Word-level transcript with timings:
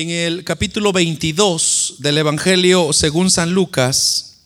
en 0.00 0.10
el 0.10 0.44
capítulo 0.44 0.92
22 0.92 1.96
del 1.98 2.18
Evangelio 2.18 2.92
según 2.92 3.32
San 3.32 3.52
Lucas. 3.52 4.42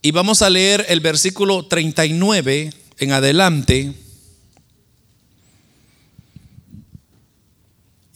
Y 0.00 0.12
vamos 0.12 0.42
a 0.42 0.50
leer 0.50 0.86
el 0.88 1.00
versículo 1.00 1.66
39 1.66 2.72
en 2.98 3.10
adelante. 3.10 3.92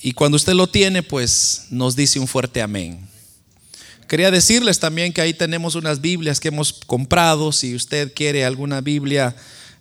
Y 0.00 0.12
cuando 0.12 0.36
usted 0.36 0.52
lo 0.52 0.68
tiene, 0.68 1.02
pues 1.02 1.66
nos 1.70 1.96
dice 1.96 2.20
un 2.20 2.28
fuerte 2.28 2.62
amén. 2.62 3.00
Quería 4.06 4.30
decirles 4.30 4.78
también 4.78 5.12
que 5.12 5.22
ahí 5.22 5.34
tenemos 5.34 5.74
unas 5.74 6.00
Biblias 6.00 6.38
que 6.38 6.48
hemos 6.48 6.72
comprado. 6.72 7.50
Si 7.50 7.74
usted 7.74 8.14
quiere 8.14 8.44
alguna 8.44 8.80
Biblia, 8.80 9.34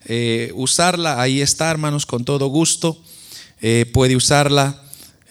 eh, 0.05 0.51
usarla, 0.55 1.21
ahí 1.21 1.39
está, 1.39 1.69
hermanos, 1.69 2.07
con 2.07 2.25
todo 2.25 2.47
gusto. 2.47 2.99
Eh, 3.61 3.85
puede 3.93 4.15
usarla. 4.15 4.81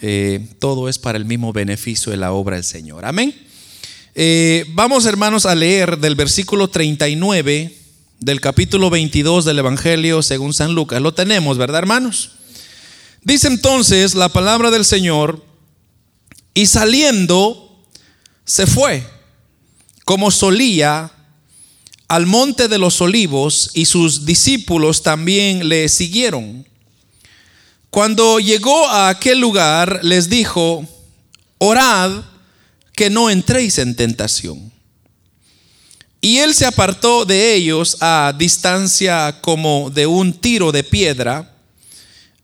Eh, 0.00 0.46
todo 0.58 0.88
es 0.88 0.98
para 0.98 1.18
el 1.18 1.24
mismo 1.24 1.52
beneficio 1.52 2.10
de 2.10 2.18
la 2.18 2.32
obra 2.32 2.56
del 2.56 2.64
Señor. 2.64 3.04
Amén. 3.04 3.34
vamos, 4.74 5.06
hermanos, 5.06 5.46
a 5.46 5.54
leer 5.54 5.98
del 5.98 6.14
versículo 6.14 6.68
39 6.68 7.74
del 8.20 8.40
capítulo 8.40 8.90
22 8.90 9.44
del 9.44 9.58
Evangelio 9.58 10.22
según 10.22 10.54
San 10.54 10.74
Lucas. 10.74 11.02
Lo 11.02 11.12
tenemos, 11.14 11.58
¿verdad, 11.58 11.80
hermanos? 11.80 12.32
Dice 13.22 13.48
entonces 13.48 14.14
la 14.14 14.28
palabra 14.28 14.70
del 14.70 14.84
Señor, 14.84 15.44
y 16.52 16.66
saliendo 16.66 17.82
se 18.44 18.66
fue, 18.66 19.06
como 20.04 20.30
solía, 20.30 21.10
al 22.06 22.26
monte 22.26 22.68
de 22.68 22.78
los 22.78 23.00
olivos, 23.00 23.70
y 23.74 23.86
sus 23.86 24.26
discípulos 24.26 25.02
también 25.02 25.68
le 25.68 25.88
siguieron. 25.88 26.66
Cuando 27.94 28.40
llegó 28.40 28.88
a 28.88 29.08
aquel 29.08 29.38
lugar, 29.38 30.00
les 30.02 30.28
dijo, 30.28 30.84
orad 31.58 32.24
que 32.92 33.08
no 33.08 33.30
entréis 33.30 33.78
en 33.78 33.94
tentación. 33.94 34.72
Y 36.20 36.38
él 36.38 36.54
se 36.54 36.66
apartó 36.66 37.24
de 37.24 37.54
ellos 37.54 37.98
a 38.00 38.34
distancia 38.36 39.40
como 39.40 39.90
de 39.90 40.08
un 40.08 40.32
tiro 40.32 40.72
de 40.72 40.82
piedra 40.82 41.54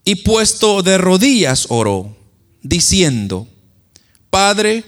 y 0.04 0.14
puesto 0.14 0.84
de 0.84 0.98
rodillas 0.98 1.66
oró, 1.68 2.16
diciendo, 2.62 3.48
Padre, 4.30 4.84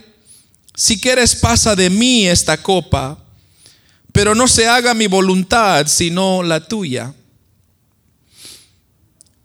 si 0.76 1.00
quieres 1.00 1.34
pasa 1.34 1.74
de 1.74 1.90
mí 1.90 2.28
esta 2.28 2.62
copa, 2.62 3.18
pero 4.12 4.36
no 4.36 4.46
se 4.46 4.68
haga 4.68 4.94
mi 4.94 5.08
voluntad 5.08 5.88
sino 5.88 6.44
la 6.44 6.64
tuya. 6.64 7.12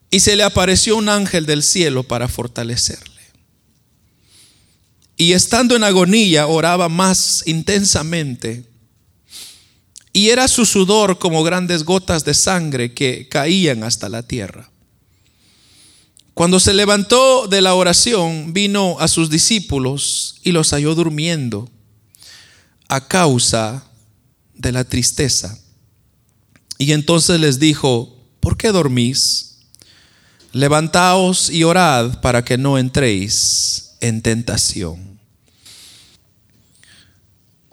Y 0.10 0.20
se 0.22 0.36
le 0.36 0.44
apareció 0.44 0.96
un 0.96 1.10
ángel 1.10 1.46
del 1.46 1.64
cielo 1.64 2.04
para 2.04 2.28
fortalecerle. 2.28 3.18
Y 5.18 5.34
estando 5.34 5.76
en 5.76 5.84
agonía 5.84 6.48
oraba 6.48 6.90
más 6.90 7.44
intensamente. 7.46 8.66
Y 10.14 10.30
era 10.30 10.48
su 10.48 10.66
sudor 10.66 11.20
como 11.20 11.44
grandes 11.44 11.84
gotas 11.84 12.24
de 12.24 12.34
sangre 12.34 12.94
que 12.94 13.28
caían 13.28 13.84
hasta 13.84 14.10
la 14.10 14.24
tierra. 14.24 14.70
Cuando 16.34 16.60
se 16.60 16.76
levantó 16.76 17.48
de 17.48 17.62
la 17.62 17.74
oración, 17.74 18.54
vino 18.54 18.98
a 19.00 19.08
sus 19.08 19.32
discípulos 19.32 20.36
y 20.44 20.52
los 20.52 20.70
halló 20.70 20.94
durmiendo 20.94 21.68
a 22.88 23.08
causa 23.08 23.84
de 24.54 24.72
la 24.72 24.84
tristeza. 24.84 25.60
Y 26.78 26.92
entonces 26.92 27.40
les 27.40 27.60
dijo, 27.60 28.16
¿por 28.40 28.56
qué 28.56 28.72
dormís? 28.72 29.47
Levantaos 30.54 31.50
y 31.50 31.64
orad 31.64 32.22
para 32.22 32.44
que 32.44 32.58
no 32.58 32.78
entréis 32.78 33.96
en 34.00 34.22
tentación. 34.22 35.20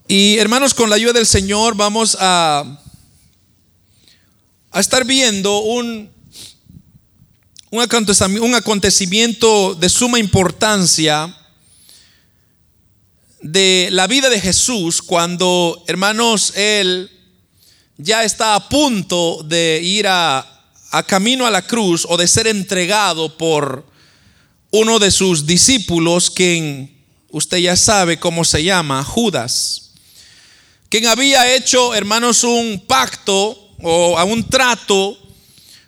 Y 0.06 0.36
hermanos, 0.38 0.74
con 0.74 0.90
la 0.90 0.96
ayuda 0.96 1.14
del 1.14 1.26
Señor 1.26 1.76
vamos 1.76 2.16
a, 2.20 2.78
a 4.70 4.80
estar 4.80 5.04
viendo 5.04 5.60
un, 5.60 6.10
un 7.70 8.54
acontecimiento 8.54 9.74
de 9.74 9.88
suma 9.88 10.18
importancia 10.18 11.34
de 13.40 13.88
la 13.92 14.06
vida 14.06 14.30
de 14.30 14.40
Jesús 14.40 15.02
cuando, 15.02 15.84
hermanos, 15.86 16.52
Él 16.56 17.10
ya 17.98 18.24
está 18.24 18.54
a 18.54 18.68
punto 18.68 19.42
de 19.42 19.80
ir 19.82 20.06
a, 20.08 20.53
a 20.94 21.02
camino 21.02 21.44
a 21.44 21.50
la 21.50 21.66
cruz 21.66 22.06
o 22.08 22.16
de 22.16 22.28
ser 22.28 22.46
entregado 22.46 23.36
por 23.36 23.84
uno 24.70 24.98
de 25.00 25.10
sus 25.10 25.44
discípulos, 25.44 26.30
quien 26.30 27.04
usted 27.30 27.58
ya 27.58 27.74
sabe 27.76 28.18
cómo 28.20 28.44
se 28.44 28.62
llama, 28.62 29.02
Judas, 29.02 29.90
quien 30.88 31.06
había 31.06 31.52
hecho, 31.52 31.94
hermanos, 31.94 32.44
un 32.44 32.84
pacto 32.86 33.74
o 33.82 34.16
a 34.16 34.22
un 34.22 34.48
trato 34.48 35.18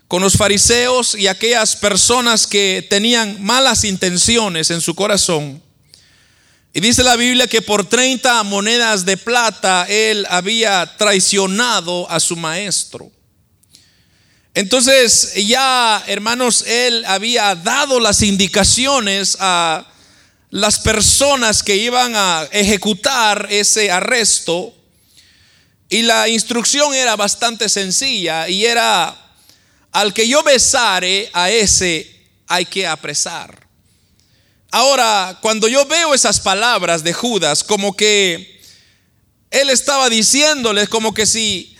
con 0.09 0.23
los 0.23 0.35
fariseos 0.35 1.15
y 1.15 1.29
aquellas 1.29 1.77
personas 1.77 2.47
que 2.47 2.85
tenían 2.91 3.43
malas 3.45 3.85
intenciones 3.85 4.71
en 4.71 4.81
su 4.81 4.97
corazón. 4.97 5.63
Y 6.75 6.81
dice 6.81 7.05
la 7.05 7.15
Biblia 7.15 7.47
que 7.47 7.63
por 7.63 7.89
30 7.89 8.43
monedas 8.43 9.05
de 9.05 9.17
plata 9.17 9.87
él 9.89 10.27
había 10.29 10.97
traicionado 10.97 12.11
a 12.11 12.19
su 12.19 12.35
maestro. 12.35 13.11
Entonces 14.57 15.35
ya, 15.35 16.03
hermanos, 16.07 16.65
él 16.67 17.05
había 17.05 17.55
dado 17.57 18.01
las 18.01 18.23
indicaciones 18.23 19.37
a 19.39 19.87
las 20.49 20.79
personas 20.79 21.63
que 21.63 21.77
iban 21.77 22.15
a 22.17 22.49
ejecutar 22.51 23.49
ese 23.51 23.91
arresto. 23.91 24.75
Y 25.91 26.01
la 26.01 26.27
instrucción 26.31 26.95
era 26.95 27.17
bastante 27.17 27.69
sencilla 27.69 28.49
y 28.49 28.65
era 28.65 29.15
al 29.93 30.15
que 30.15 30.27
yo 30.27 30.43
besare, 30.43 31.29
a 31.35 31.51
ese 31.51 32.27
hay 32.47 32.65
que 32.65 32.87
apresar. 32.87 33.69
Ahora, 34.71 35.39
cuando 35.43 35.69
yo 35.69 35.85
veo 35.85 36.15
esas 36.15 36.41
palabras 36.41 37.05
de 37.05 37.13
Judas, 37.13 37.63
como 37.63 37.95
que 37.95 38.59
él 39.51 39.69
estaba 39.69 40.09
diciéndoles, 40.09 40.89
como 40.89 41.13
que 41.13 41.27
si 41.27 41.76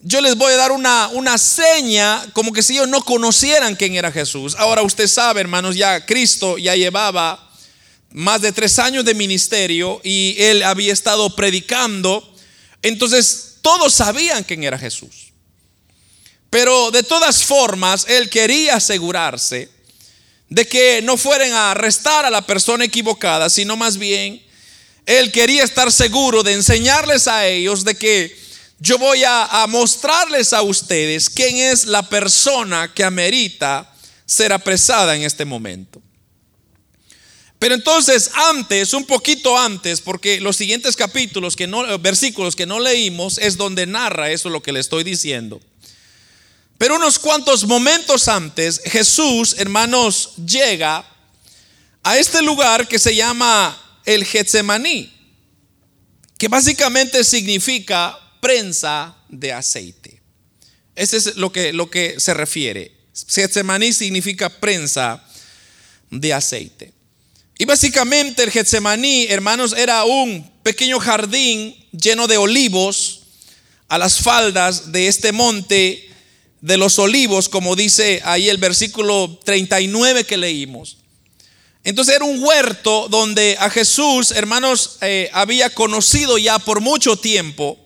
yo 0.00 0.20
les 0.20 0.36
voy 0.36 0.52
a 0.52 0.56
dar 0.56 0.72
una, 0.72 1.08
una 1.08 1.38
seña, 1.38 2.24
como 2.32 2.52
que 2.52 2.62
si 2.62 2.74
ellos 2.74 2.88
no 2.88 3.02
conocieran 3.02 3.76
quién 3.76 3.94
era 3.94 4.12
Jesús. 4.12 4.54
Ahora 4.58 4.82
usted 4.82 5.08
sabe, 5.08 5.40
hermanos, 5.40 5.76
ya 5.76 6.06
Cristo 6.06 6.58
ya 6.58 6.76
llevaba 6.76 7.50
más 8.12 8.40
de 8.40 8.52
tres 8.52 8.78
años 8.78 9.04
de 9.04 9.14
ministerio 9.14 10.00
y 10.04 10.36
él 10.38 10.62
había 10.62 10.92
estado 10.92 11.34
predicando. 11.34 12.34
Entonces, 12.82 13.56
todos 13.60 13.92
sabían 13.94 14.44
quién 14.44 14.64
era 14.64 14.78
Jesús. 14.78 15.32
Pero 16.50 16.90
de 16.90 17.02
todas 17.02 17.44
formas, 17.44 18.06
él 18.08 18.30
quería 18.30 18.76
asegurarse 18.76 19.68
de 20.48 20.66
que 20.66 21.02
no 21.02 21.16
fueran 21.16 21.52
a 21.52 21.72
arrestar 21.72 22.24
a 22.24 22.30
la 22.30 22.46
persona 22.46 22.84
equivocada, 22.84 23.50
sino 23.50 23.76
más 23.76 23.98
bien 23.98 24.42
él 25.04 25.32
quería 25.32 25.64
estar 25.64 25.92
seguro 25.92 26.42
de 26.42 26.52
enseñarles 26.52 27.28
a 27.28 27.46
ellos 27.46 27.84
de 27.84 27.94
que 27.94 28.47
yo 28.80 28.98
voy 28.98 29.24
a, 29.24 29.66
mostrarles 29.68 30.52
a 30.52 30.62
ustedes 30.62 31.28
quién 31.28 31.56
es 31.56 31.84
la 31.84 32.08
persona 32.08 32.92
que 32.92 33.02
amerita 33.02 33.92
ser 34.24 34.52
apresada 34.52 35.16
en 35.16 35.22
este 35.22 35.44
momento. 35.44 36.00
Pero 37.58 37.74
entonces 37.74 38.30
antes, 38.34 38.92
un 38.92 39.04
poquito 39.04 39.58
antes, 39.58 40.00
porque 40.00 40.40
los 40.40 40.56
siguientes 40.56 40.94
capítulos 40.94 41.56
que 41.56 41.66
no 41.66 41.98
versículos 41.98 42.54
que 42.54 42.66
no 42.66 42.78
leímos 42.78 43.38
es 43.38 43.56
donde 43.56 43.84
narra 43.84 44.30
eso 44.30 44.48
lo 44.48 44.62
que 44.62 44.70
le 44.70 44.78
estoy 44.78 45.02
diciendo. 45.02 45.60
Pero 46.76 46.94
unos 46.94 47.18
cuantos 47.18 47.66
momentos 47.66 48.28
antes, 48.28 48.80
Jesús, 48.84 49.56
hermanos, 49.58 50.34
llega 50.36 51.04
a 52.04 52.16
este 52.16 52.42
lugar 52.42 52.86
que 52.86 53.00
se 53.00 53.16
llama 53.16 53.76
el 54.04 54.24
Getsemaní, 54.24 55.12
que 56.38 56.46
básicamente 56.46 57.24
significa 57.24 58.16
prensa 58.40 59.16
de 59.28 59.52
aceite. 59.52 60.20
Ese 60.94 61.16
es 61.16 61.36
lo 61.36 61.52
que, 61.52 61.72
lo 61.72 61.90
que 61.90 62.18
se 62.18 62.34
refiere. 62.34 62.92
Getsemaní 63.28 63.92
significa 63.92 64.48
prensa 64.48 65.24
de 66.10 66.32
aceite. 66.32 66.92
Y 67.58 67.64
básicamente 67.64 68.44
el 68.44 68.50
Getsemaní, 68.50 69.26
hermanos, 69.26 69.74
era 69.76 70.04
un 70.04 70.48
pequeño 70.62 71.00
jardín 71.00 71.74
lleno 71.92 72.26
de 72.26 72.36
olivos 72.36 73.22
a 73.88 73.98
las 73.98 74.20
faldas 74.20 74.92
de 74.92 75.08
este 75.08 75.32
monte 75.32 76.08
de 76.60 76.76
los 76.76 76.98
olivos, 76.98 77.48
como 77.48 77.76
dice 77.76 78.20
ahí 78.24 78.48
el 78.48 78.58
versículo 78.58 79.40
39 79.44 80.24
que 80.24 80.36
leímos. 80.36 80.98
Entonces 81.84 82.16
era 82.16 82.24
un 82.24 82.42
huerto 82.42 83.08
donde 83.08 83.56
a 83.58 83.70
Jesús, 83.70 84.32
hermanos, 84.32 84.98
eh, 85.00 85.30
había 85.32 85.70
conocido 85.70 86.36
ya 86.36 86.58
por 86.58 86.80
mucho 86.80 87.16
tiempo, 87.16 87.78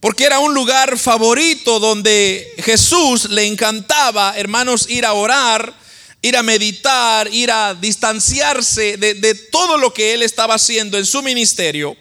porque 0.00 0.24
era 0.24 0.38
un 0.38 0.54
lugar 0.54 0.98
favorito 0.98 1.78
donde 1.78 2.52
Jesús 2.58 3.28
le 3.30 3.46
encantaba, 3.46 4.34
hermanos, 4.36 4.88
ir 4.88 5.06
a 5.06 5.12
orar 5.12 5.78
ir 6.22 6.36
a 6.36 6.42
meditar, 6.42 7.32
ir 7.32 7.50
a 7.50 7.72
distanciarse 7.74 8.98
de, 8.98 9.14
de 9.14 9.34
todo 9.34 9.78
lo 9.78 9.94
que 9.94 10.12
él 10.12 10.22
estaba 10.22 10.56
haciendo 10.56 10.98
en 10.98 11.06
su 11.06 11.22
ministerio, 11.22 11.96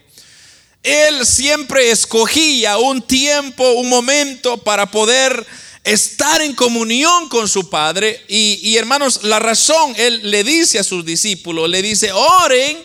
él 0.83 1.25
siempre 1.25 1.91
escogía 1.91 2.77
un 2.77 3.01
tiempo, 3.01 3.71
un 3.73 3.89
momento 3.89 4.57
para 4.57 4.89
poder 4.89 5.45
estar 5.83 6.41
en 6.41 6.55
comunión 6.55 7.27
con 7.27 7.49
su 7.49 7.69
Padre. 7.69 8.23
Y, 8.29 8.75
hermanos, 8.77 9.23
la 9.23 9.39
razón, 9.39 9.93
Él 9.97 10.21
le 10.23 10.43
dice 10.43 10.79
a 10.79 10.83
sus 10.83 11.05
discípulos, 11.05 11.69
le 11.69 11.81
dice, 11.81 12.11
oren 12.13 12.77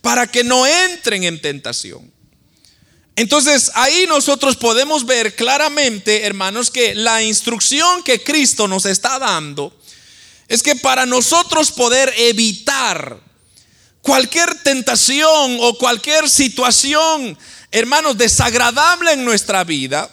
para 0.00 0.26
que 0.26 0.42
no 0.42 0.66
entren 0.66 1.24
en 1.24 1.40
tentación. 1.40 2.12
Entonces 3.16 3.70
ahí 3.74 4.04
nosotros 4.06 4.56
podemos 4.56 5.06
ver 5.06 5.34
claramente, 5.34 6.24
hermanos, 6.24 6.70
que 6.70 6.94
la 6.94 7.22
instrucción 7.22 8.02
que 8.02 8.22
Cristo 8.22 8.68
nos 8.68 8.84
está 8.84 9.18
dando 9.18 9.74
es 10.48 10.62
que 10.62 10.76
para 10.76 11.06
nosotros 11.06 11.72
poder 11.72 12.12
evitar 12.18 13.18
cualquier 14.02 14.62
tentación 14.62 15.56
o 15.60 15.76
cualquier 15.78 16.28
situación, 16.28 17.36
hermanos, 17.72 18.18
desagradable 18.18 19.12
en 19.12 19.24
nuestra 19.24 19.64
vida, 19.64 20.10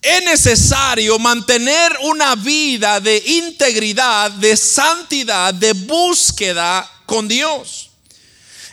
es 0.00 0.24
necesario 0.24 1.18
mantener 1.18 1.92
una 2.02 2.34
vida 2.34 2.98
de 2.98 3.22
integridad, 3.26 4.30
de 4.30 4.56
santidad, 4.56 5.52
de 5.52 5.74
búsqueda 5.74 6.90
con 7.04 7.28
Dios. 7.28 7.87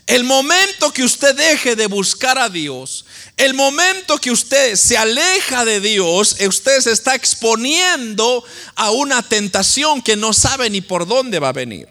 El 0.07 0.23
momento 0.23 0.93
que 0.93 1.03
usted 1.03 1.35
deje 1.35 1.75
de 1.75 1.87
buscar 1.87 2.37
a 2.37 2.49
Dios, 2.49 3.05
el 3.37 3.55
momento 3.55 4.19
que 4.19 4.29
usted 4.29 4.75
se 4.75 4.97
aleja 4.97 5.65
de 5.65 5.81
Dios, 5.81 6.37
usted 6.47 6.79
se 6.79 6.91
está 6.91 7.15
exponiendo 7.15 8.43
a 8.75 8.91
una 8.91 9.27
tentación 9.27 10.03
que 10.03 10.15
no 10.15 10.31
sabe 10.31 10.69
ni 10.69 10.81
por 10.81 11.07
dónde 11.07 11.39
va 11.39 11.49
a 11.49 11.53
venir. 11.53 11.89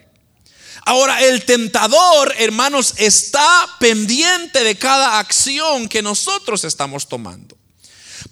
Ahora, 0.85 1.21
el 1.23 1.43
tentador, 1.43 2.33
hermanos, 2.37 2.93
está 2.97 3.67
pendiente 3.79 4.63
de 4.63 4.77
cada 4.77 5.19
acción 5.19 5.89
que 5.89 6.01
nosotros 6.01 6.63
estamos 6.63 7.09
tomando. 7.09 7.54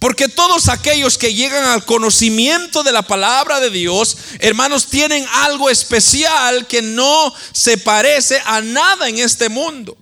Porque 0.04 0.28
todos 0.28 0.68
aquellos 0.68 1.18
que 1.18 1.34
llegan 1.34 1.64
al 1.64 1.86
conocimiento 1.86 2.84
de 2.84 2.92
la 2.92 3.04
palabra 3.04 3.62
de 3.62 3.70
Dios, 3.70 4.18
hermanos, 4.40 4.88
tienen 4.88 5.26
algo 5.32 5.70
especial 5.70 6.68
que 6.68 6.82
no 6.82 7.34
se 7.54 7.78
parece 7.78 8.42
a 8.44 8.60
nada 8.60 9.08
en 9.08 9.20
este 9.20 9.48
mundo. 9.48 9.96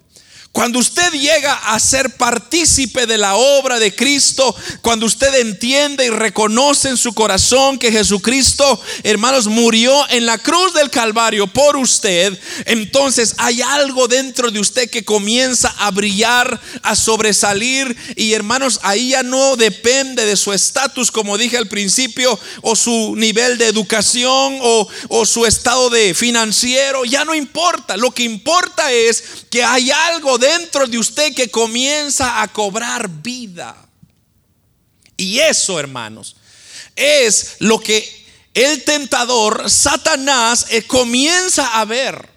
Cuando 0.51 0.79
usted 0.79 1.13
llega 1.13 1.53
a 1.53 1.79
ser 1.79 2.17
partícipe 2.17 3.07
de 3.07 3.17
la 3.17 3.35
obra 3.35 3.79
de 3.79 3.95
Cristo, 3.95 4.53
cuando 4.81 5.05
usted 5.05 5.33
entiende 5.35 6.05
y 6.05 6.09
reconoce 6.09 6.89
en 6.89 6.97
su 6.97 7.13
corazón 7.13 7.79
que 7.79 7.89
Jesucristo, 7.89 8.81
hermanos, 9.03 9.47
murió 9.47 9.93
en 10.09 10.25
la 10.25 10.37
cruz 10.37 10.73
del 10.73 10.89
Calvario 10.89 11.47
por 11.47 11.77
usted, 11.77 12.37
entonces 12.65 13.33
hay 13.37 13.61
algo 13.61 14.09
dentro 14.09 14.51
de 14.51 14.59
usted 14.59 14.89
que 14.89 15.05
comienza 15.05 15.73
a 15.79 15.89
brillar, 15.89 16.59
a 16.83 16.97
sobresalir 16.97 17.95
y 18.17 18.33
hermanos, 18.33 18.81
ahí 18.83 19.09
ya 19.09 19.23
no 19.23 19.55
depende 19.55 20.25
de 20.25 20.35
su 20.35 20.51
estatus, 20.51 21.11
como 21.11 21.37
dije 21.37 21.57
al 21.57 21.69
principio, 21.69 22.37
o 22.61 22.75
su 22.75 23.15
nivel 23.15 23.57
de 23.57 23.67
educación 23.67 24.59
o, 24.61 25.25
su 25.25 25.45
estado 25.45 25.89
de 25.89 26.13
financiero, 26.13 27.05
ya 27.05 27.23
no 27.23 27.35
importa, 27.35 27.95
lo 27.95 28.11
que 28.11 28.23
importa 28.23 28.91
es 28.91 29.23
que 29.49 29.63
hay 29.63 29.91
algo 29.91 30.40
dentro 30.41 30.87
de 30.87 30.97
usted 30.97 31.33
que 31.33 31.49
comienza 31.49 32.41
a 32.41 32.47
cobrar 32.49 33.07
vida. 33.07 33.77
Y 35.15 35.39
eso, 35.39 35.79
hermanos, 35.79 36.35
es 36.95 37.55
lo 37.59 37.79
que 37.79 38.25
el 38.53 38.83
tentador, 38.83 39.69
Satanás, 39.69 40.65
eh, 40.69 40.83
comienza 40.83 41.79
a 41.79 41.85
ver. 41.85 42.27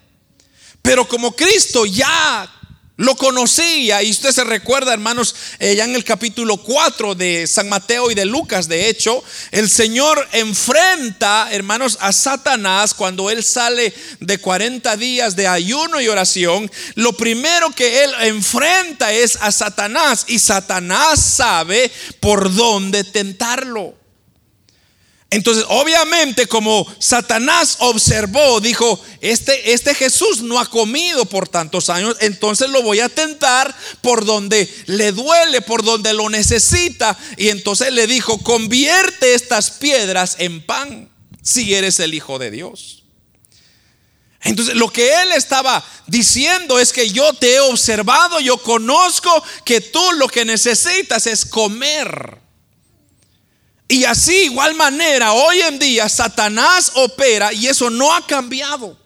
Pero 0.81 1.07
como 1.07 1.35
Cristo 1.35 1.85
ya 1.85 2.49
lo 2.97 3.15
conocía 3.15 4.01
y 4.03 4.11
usted 4.11 4.31
se 4.31 4.43
recuerda, 4.45 4.93
hermanos, 4.93 5.35
eh, 5.59 5.75
ya 5.75 5.83
en 5.83 5.95
el 5.95 6.05
capítulo 6.05 6.57
4 6.57 7.13
de 7.13 7.45
San 7.45 7.67
Mateo 7.67 8.09
y 8.09 8.15
de 8.15 8.23
Lucas, 8.23 8.69
de 8.69 8.87
hecho, 8.87 9.21
el 9.51 9.69
Señor 9.69 10.25
enfrenta, 10.31 11.49
hermanos, 11.51 11.97
a 11.99 12.13
Satanás 12.13 12.93
cuando 12.93 13.29
él 13.29 13.43
sale 13.43 13.93
de 14.21 14.37
40 14.37 14.95
días 14.95 15.35
de 15.35 15.47
ayuno 15.47 15.99
y 15.99 16.07
oración. 16.07 16.71
Lo 16.95 17.13
primero 17.13 17.69
que 17.71 18.05
él 18.05 18.11
enfrenta 18.21 19.11
es 19.11 19.37
a 19.41 19.51
Satanás 19.51 20.25
y 20.27 20.39
Satanás 20.39 21.19
sabe 21.19 21.91
por 22.21 22.53
dónde 22.53 23.03
tentarlo. 23.03 24.04
Entonces, 25.35 25.65
obviamente, 25.67 26.47
como 26.47 26.87
Satanás 26.97 27.75
observó, 27.79 28.61
dijo, 28.61 29.01
este, 29.19 29.73
este 29.73 29.93
Jesús 29.93 30.41
no 30.41 30.61
ha 30.61 30.69
comido 30.69 31.25
por 31.25 31.49
tantos 31.49 31.89
años, 31.89 32.15
entonces 32.21 32.69
lo 32.69 32.81
voy 32.83 33.01
a 33.01 33.09
tentar 33.09 33.75
por 33.99 34.23
donde 34.23 34.73
le 34.85 35.11
duele, 35.11 35.59
por 35.59 35.83
donde 35.83 36.13
lo 36.13 36.29
necesita. 36.29 37.17
Y 37.35 37.49
entonces 37.49 37.91
le 37.91 38.07
dijo, 38.07 38.37
convierte 38.43 39.33
estas 39.33 39.71
piedras 39.71 40.37
en 40.39 40.65
pan 40.65 41.09
si 41.41 41.73
eres 41.73 41.99
el 41.99 42.13
Hijo 42.13 42.39
de 42.39 42.51
Dios. 42.51 43.03
Entonces 44.39 44.75
lo 44.75 44.89
que 44.89 45.21
él 45.21 45.33
estaba 45.33 45.83
diciendo 46.07 46.79
es 46.79 46.93
que 46.93 47.09
yo 47.09 47.33
te 47.33 47.55
he 47.55 47.59
observado, 47.59 48.39
yo 48.39 48.57
conozco 48.57 49.43
que 49.65 49.81
tú 49.81 50.13
lo 50.13 50.29
que 50.29 50.45
necesitas 50.45 51.27
es 51.27 51.43
comer. 51.43 52.44
Y 53.87 54.03
así, 54.05 54.45
igual 54.45 54.75
manera, 54.75 55.33
hoy 55.33 55.61
en 55.61 55.77
día 55.77 56.09
Satanás 56.09 56.91
opera 56.95 57.53
y 57.53 57.67
eso 57.67 57.89
no 57.89 58.13
ha 58.13 58.25
cambiado. 58.25 58.97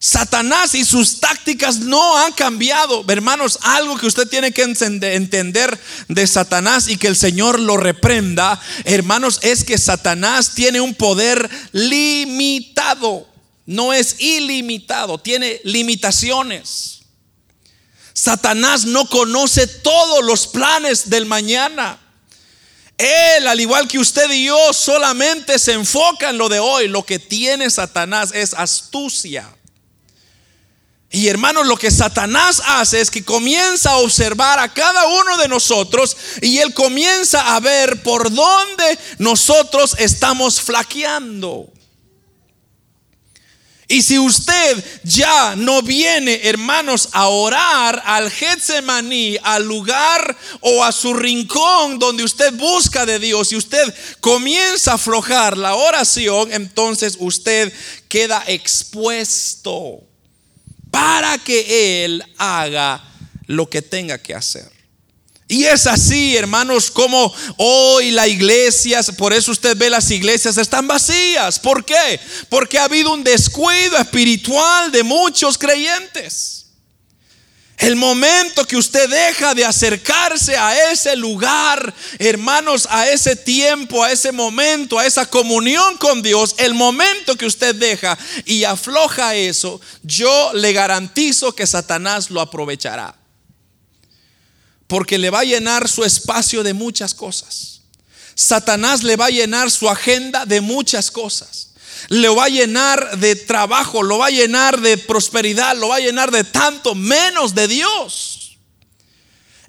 Satanás 0.00 0.74
y 0.74 0.84
sus 0.84 1.18
tácticas 1.18 1.80
no 1.80 2.16
han 2.18 2.32
cambiado. 2.32 3.04
Hermanos, 3.08 3.58
algo 3.62 3.96
que 3.96 4.06
usted 4.06 4.28
tiene 4.28 4.52
que 4.52 4.62
entender 4.62 5.78
de 6.08 6.26
Satanás 6.26 6.88
y 6.88 6.96
que 6.96 7.08
el 7.08 7.16
Señor 7.16 7.58
lo 7.58 7.76
reprenda, 7.76 8.60
hermanos, 8.84 9.40
es 9.42 9.64
que 9.64 9.76
Satanás 9.76 10.54
tiene 10.54 10.80
un 10.80 10.94
poder 10.94 11.48
limitado. 11.72 13.26
No 13.66 13.92
es 13.92 14.16
ilimitado, 14.20 15.18
tiene 15.18 15.60
limitaciones. 15.64 17.00
Satanás 18.14 18.84
no 18.84 19.08
conoce 19.08 19.66
todos 19.66 20.24
los 20.24 20.46
planes 20.46 21.10
del 21.10 21.26
mañana. 21.26 21.98
Él, 22.98 23.46
al 23.46 23.60
igual 23.60 23.86
que 23.86 23.98
usted 23.98 24.28
y 24.30 24.46
yo, 24.46 24.72
solamente 24.72 25.58
se 25.60 25.72
enfoca 25.72 26.30
en 26.30 26.38
lo 26.38 26.48
de 26.48 26.58
hoy. 26.58 26.88
Lo 26.88 27.04
que 27.04 27.20
tiene 27.20 27.70
Satanás 27.70 28.32
es 28.34 28.52
astucia. 28.54 29.48
Y 31.10 31.28
hermanos, 31.28 31.66
lo 31.66 31.76
que 31.76 31.90
Satanás 31.90 32.60
hace 32.66 33.00
es 33.00 33.10
que 33.10 33.24
comienza 33.24 33.92
a 33.92 33.96
observar 33.98 34.58
a 34.58 34.74
cada 34.74 35.06
uno 35.06 35.38
de 35.38 35.48
nosotros 35.48 36.16
y 36.42 36.58
él 36.58 36.74
comienza 36.74 37.54
a 37.54 37.60
ver 37.60 38.02
por 38.02 38.30
dónde 38.30 38.98
nosotros 39.18 39.94
estamos 39.98 40.60
flaqueando. 40.60 41.72
Y 43.90 44.02
si 44.02 44.18
usted 44.18 44.84
ya 45.02 45.56
no 45.56 45.80
viene, 45.80 46.40
hermanos, 46.44 47.08
a 47.12 47.28
orar 47.28 48.02
al 48.04 48.30
Getsemaní, 48.30 49.38
al 49.42 49.64
lugar 49.64 50.36
o 50.60 50.84
a 50.84 50.92
su 50.92 51.14
rincón 51.14 51.98
donde 51.98 52.22
usted 52.22 52.52
busca 52.52 53.06
de 53.06 53.18
Dios, 53.18 53.50
y 53.50 53.56
usted 53.56 53.94
comienza 54.20 54.92
a 54.92 54.94
aflojar 54.96 55.56
la 55.56 55.74
oración, 55.74 56.52
entonces 56.52 57.16
usted 57.18 57.72
queda 58.08 58.44
expuesto 58.46 60.02
para 60.90 61.38
que 61.38 62.04
Él 62.04 62.22
haga 62.36 63.02
lo 63.46 63.70
que 63.70 63.80
tenga 63.80 64.18
que 64.18 64.34
hacer. 64.34 64.77
Y 65.50 65.64
es 65.64 65.86
así, 65.86 66.36
hermanos, 66.36 66.90
como 66.90 67.34
hoy 67.56 68.10
la 68.10 68.28
iglesia, 68.28 69.00
por 69.16 69.32
eso 69.32 69.50
usted 69.50 69.74
ve 69.78 69.88
las 69.88 70.10
iglesias 70.10 70.58
están 70.58 70.86
vacías. 70.86 71.58
¿Por 71.58 71.86
qué? 71.86 72.20
Porque 72.50 72.78
ha 72.78 72.84
habido 72.84 73.14
un 73.14 73.24
descuido 73.24 73.96
espiritual 73.96 74.92
de 74.92 75.02
muchos 75.02 75.56
creyentes. 75.56 76.66
El 77.78 77.96
momento 77.96 78.66
que 78.66 78.76
usted 78.76 79.08
deja 79.08 79.54
de 79.54 79.64
acercarse 79.64 80.54
a 80.56 80.90
ese 80.90 81.16
lugar, 81.16 81.94
hermanos, 82.18 82.86
a 82.90 83.08
ese 83.08 83.34
tiempo, 83.34 84.04
a 84.04 84.12
ese 84.12 84.32
momento, 84.32 84.98
a 84.98 85.06
esa 85.06 85.24
comunión 85.24 85.96
con 85.96 86.20
Dios, 86.20 86.56
el 86.58 86.74
momento 86.74 87.36
que 87.36 87.46
usted 87.46 87.74
deja 87.74 88.18
y 88.44 88.64
afloja 88.64 89.34
eso, 89.34 89.80
yo 90.02 90.50
le 90.52 90.74
garantizo 90.74 91.54
que 91.54 91.66
Satanás 91.66 92.30
lo 92.30 92.42
aprovechará 92.42 93.17
porque 94.88 95.18
le 95.18 95.30
va 95.30 95.40
a 95.40 95.44
llenar 95.44 95.88
su 95.88 96.04
espacio 96.04 96.64
de 96.64 96.74
muchas 96.74 97.14
cosas. 97.14 97.82
Satanás 98.34 99.04
le 99.04 99.16
va 99.16 99.26
a 99.26 99.30
llenar 99.30 99.70
su 99.70 99.88
agenda 99.88 100.46
de 100.46 100.60
muchas 100.60 101.10
cosas. 101.10 101.70
Le 102.08 102.28
va 102.28 102.44
a 102.44 102.48
llenar 102.48 103.18
de 103.18 103.36
trabajo, 103.36 104.02
lo 104.02 104.18
va 104.18 104.26
a 104.26 104.30
llenar 104.30 104.80
de 104.80 104.96
prosperidad, 104.96 105.76
lo 105.76 105.88
va 105.88 105.96
a 105.96 106.00
llenar 106.00 106.30
de 106.30 106.44
tanto 106.44 106.94
menos 106.94 107.54
de 107.54 107.68
Dios. 107.68 108.56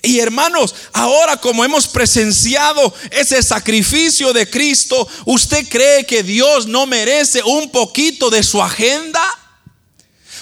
Y 0.02 0.20
hermanos, 0.20 0.74
ahora 0.94 1.38
como 1.38 1.66
hemos 1.66 1.88
presenciado 1.88 2.94
ese 3.12 3.44
sacrificio 3.44 4.32
de 4.32 4.50
Cristo, 4.50 5.06
¿usted 5.26 5.68
cree 5.68 6.06
que 6.06 6.24
Dios 6.24 6.68
no 6.68 6.86
merece 6.86 7.44
un 7.44 7.70
poquito 7.70 8.30
de 8.30 8.44
su 8.44 8.62
agenda? 8.62 9.22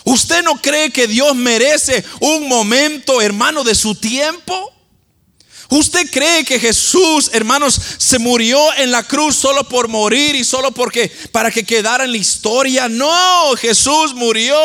¿Usted 0.08 0.42
no 0.42 0.56
cree 0.62 0.90
que 0.90 1.06
Dios 1.06 1.36
merece 1.36 2.02
un 2.22 2.48
momento, 2.48 3.22
hermano, 3.22 3.66
de 3.66 3.76
su 3.76 3.94
tiempo? 3.94 4.72
¿Usted 5.68 6.10
cree 6.10 6.46
que 6.46 6.62
Jesús, 6.62 7.30
hermanos, 7.34 7.78
se 7.98 8.18
murió 8.18 8.58
en 8.78 8.90
la 8.90 9.04
cruz 9.04 9.36
solo 9.36 9.68
por 9.68 9.90
morir 9.90 10.34
y 10.34 10.46
solo 10.46 10.72
porque 10.72 11.12
para 11.34 11.52
que 11.52 11.66
quedara 11.66 12.06
en 12.06 12.14
la 12.14 12.18
historia? 12.20 12.88
No, 12.88 13.54
Jesús 13.58 14.14
murió, 14.14 14.58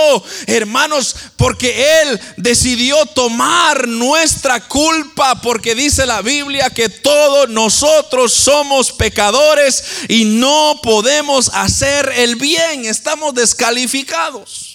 hermanos, 0.46 1.16
porque 1.37 2.02
él 2.02 2.20
decidió 2.37 3.04
tomar 3.06 3.88
nuestra 3.88 4.68
culpa, 4.68 5.40
porque 5.40 5.75
dice 5.75 6.06
la 6.06 6.22
Biblia 6.22 6.70
que 6.70 6.88
todos 6.88 7.49
nosotros 7.49 8.32
somos 8.32 8.92
pecadores 8.92 9.82
y 10.06 10.25
no 10.25 10.78
podemos 10.84 11.50
hacer 11.52 12.12
el 12.16 12.37
bien, 12.37 12.84
estamos 12.84 13.34
descalificados. 13.34 14.72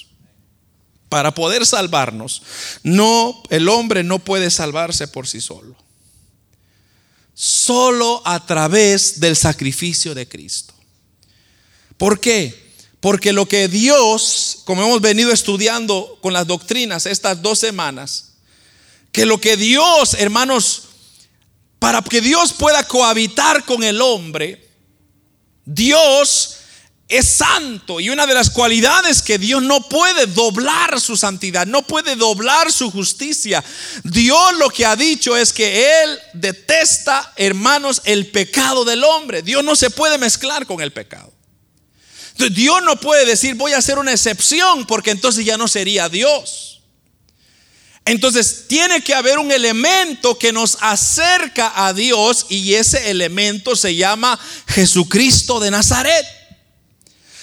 Para 1.09 1.33
poder 1.33 1.65
salvarnos, 1.65 2.41
no 2.83 3.41
el 3.49 3.69
hombre 3.69 4.03
no 4.03 4.19
puede 4.19 4.51
salvarse 4.51 5.07
por 5.07 5.27
sí 5.27 5.41
solo 5.41 5.75
solo 7.39 8.23
a 8.25 8.43
través 8.43 9.19
del 9.19 9.35
sacrificio 9.35 10.15
de 10.15 10.27
Cristo. 10.27 10.73
¿Por 11.95 12.19
qué? 12.19 12.73
Porque 12.99 13.31
lo 13.31 13.47
que 13.47 13.67
Dios, 13.67 14.63
como 14.65 14.81
hemos 14.81 15.01
venido 15.01 15.31
estudiando 15.31 16.17
con 16.19 16.33
las 16.33 16.47
doctrinas 16.47 17.05
estas 17.05 17.43
dos 17.43 17.59
semanas, 17.59 18.33
que 19.11 19.27
lo 19.27 19.39
que 19.39 19.55
Dios, 19.55 20.15
hermanos, 20.15 20.85
para 21.77 22.01
que 22.01 22.21
Dios 22.21 22.53
pueda 22.53 22.83
cohabitar 22.87 23.65
con 23.65 23.83
el 23.83 24.01
hombre, 24.01 24.67
Dios 25.63 26.55
es 27.09 27.37
santo 27.37 28.01
y 28.01 28.09
una 28.09 28.25
de 28.25 28.33
las 28.33 28.49
cualidades 28.49 29.21
que 29.21 29.37
Dios 29.37 29.63
no 29.63 29.87
puede 29.87 30.27
doblar 30.27 30.99
su 30.99 31.15
santidad, 31.15 31.65
no 31.65 31.83
puede 31.83 32.15
doblar 32.17 32.71
su 32.71 32.91
justicia. 32.91 33.63
Dios 34.03 34.57
lo 34.57 34.69
que 34.69 34.85
ha 34.85 34.95
dicho 34.95 35.37
es 35.37 35.53
que 35.53 36.03
Él 36.03 36.19
detesta, 36.33 37.33
hermanos, 37.37 38.01
el 38.03 38.27
pecado 38.27 38.83
del 38.83 39.03
hombre. 39.05 39.41
Dios 39.41 39.63
no 39.63 39.75
se 39.75 39.89
puede 39.89 40.17
mezclar 40.17 40.65
con 40.65 40.81
el 40.81 40.91
pecado. 40.91 41.31
Dios 42.51 42.83
no 42.83 42.99
puede 42.99 43.25
decir 43.25 43.55
voy 43.55 43.73
a 43.73 43.77
hacer 43.77 43.97
una 43.97 44.11
excepción 44.11 44.85
porque 44.85 45.11
entonces 45.11 45.45
ya 45.45 45.57
no 45.57 45.67
sería 45.67 46.09
Dios. 46.09 46.81
Entonces 48.03 48.65
tiene 48.67 49.01
que 49.01 49.13
haber 49.13 49.39
un 49.39 49.51
elemento 49.51 50.37
que 50.37 50.53
nos 50.53 50.77
acerca 50.81 51.73
a 51.87 51.93
Dios 51.93 52.45
y 52.49 52.73
ese 52.73 53.09
elemento 53.11 53.75
se 53.75 53.95
llama 53.95 54.39
Jesucristo 54.67 55.59
de 55.59 55.71
Nazaret 55.71 56.36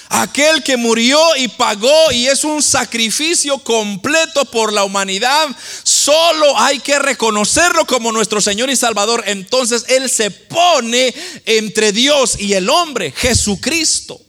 aquel 0.08 0.62
que 0.62 0.76
murió 0.76 1.18
y 1.36 1.48
pagó 1.48 2.12
y 2.12 2.26
es 2.26 2.44
un 2.44 2.62
sacrificio 2.62 3.58
completo 3.58 4.44
por 4.46 4.72
la 4.72 4.84
humanidad, 4.84 5.48
solo 5.82 6.58
hay 6.58 6.78
que 6.80 6.98
reconocerlo 6.98 7.86
como 7.86 8.12
nuestro 8.12 8.40
Señor 8.40 8.70
y 8.70 8.76
Salvador. 8.76 9.24
Entonces 9.26 9.84
Él 9.88 10.08
se 10.10 10.30
pone 10.30 11.14
entre 11.46 11.92
Dios 11.92 12.38
y 12.38 12.54
el 12.54 12.68
hombre, 12.68 13.12
Jesucristo. 13.16 14.20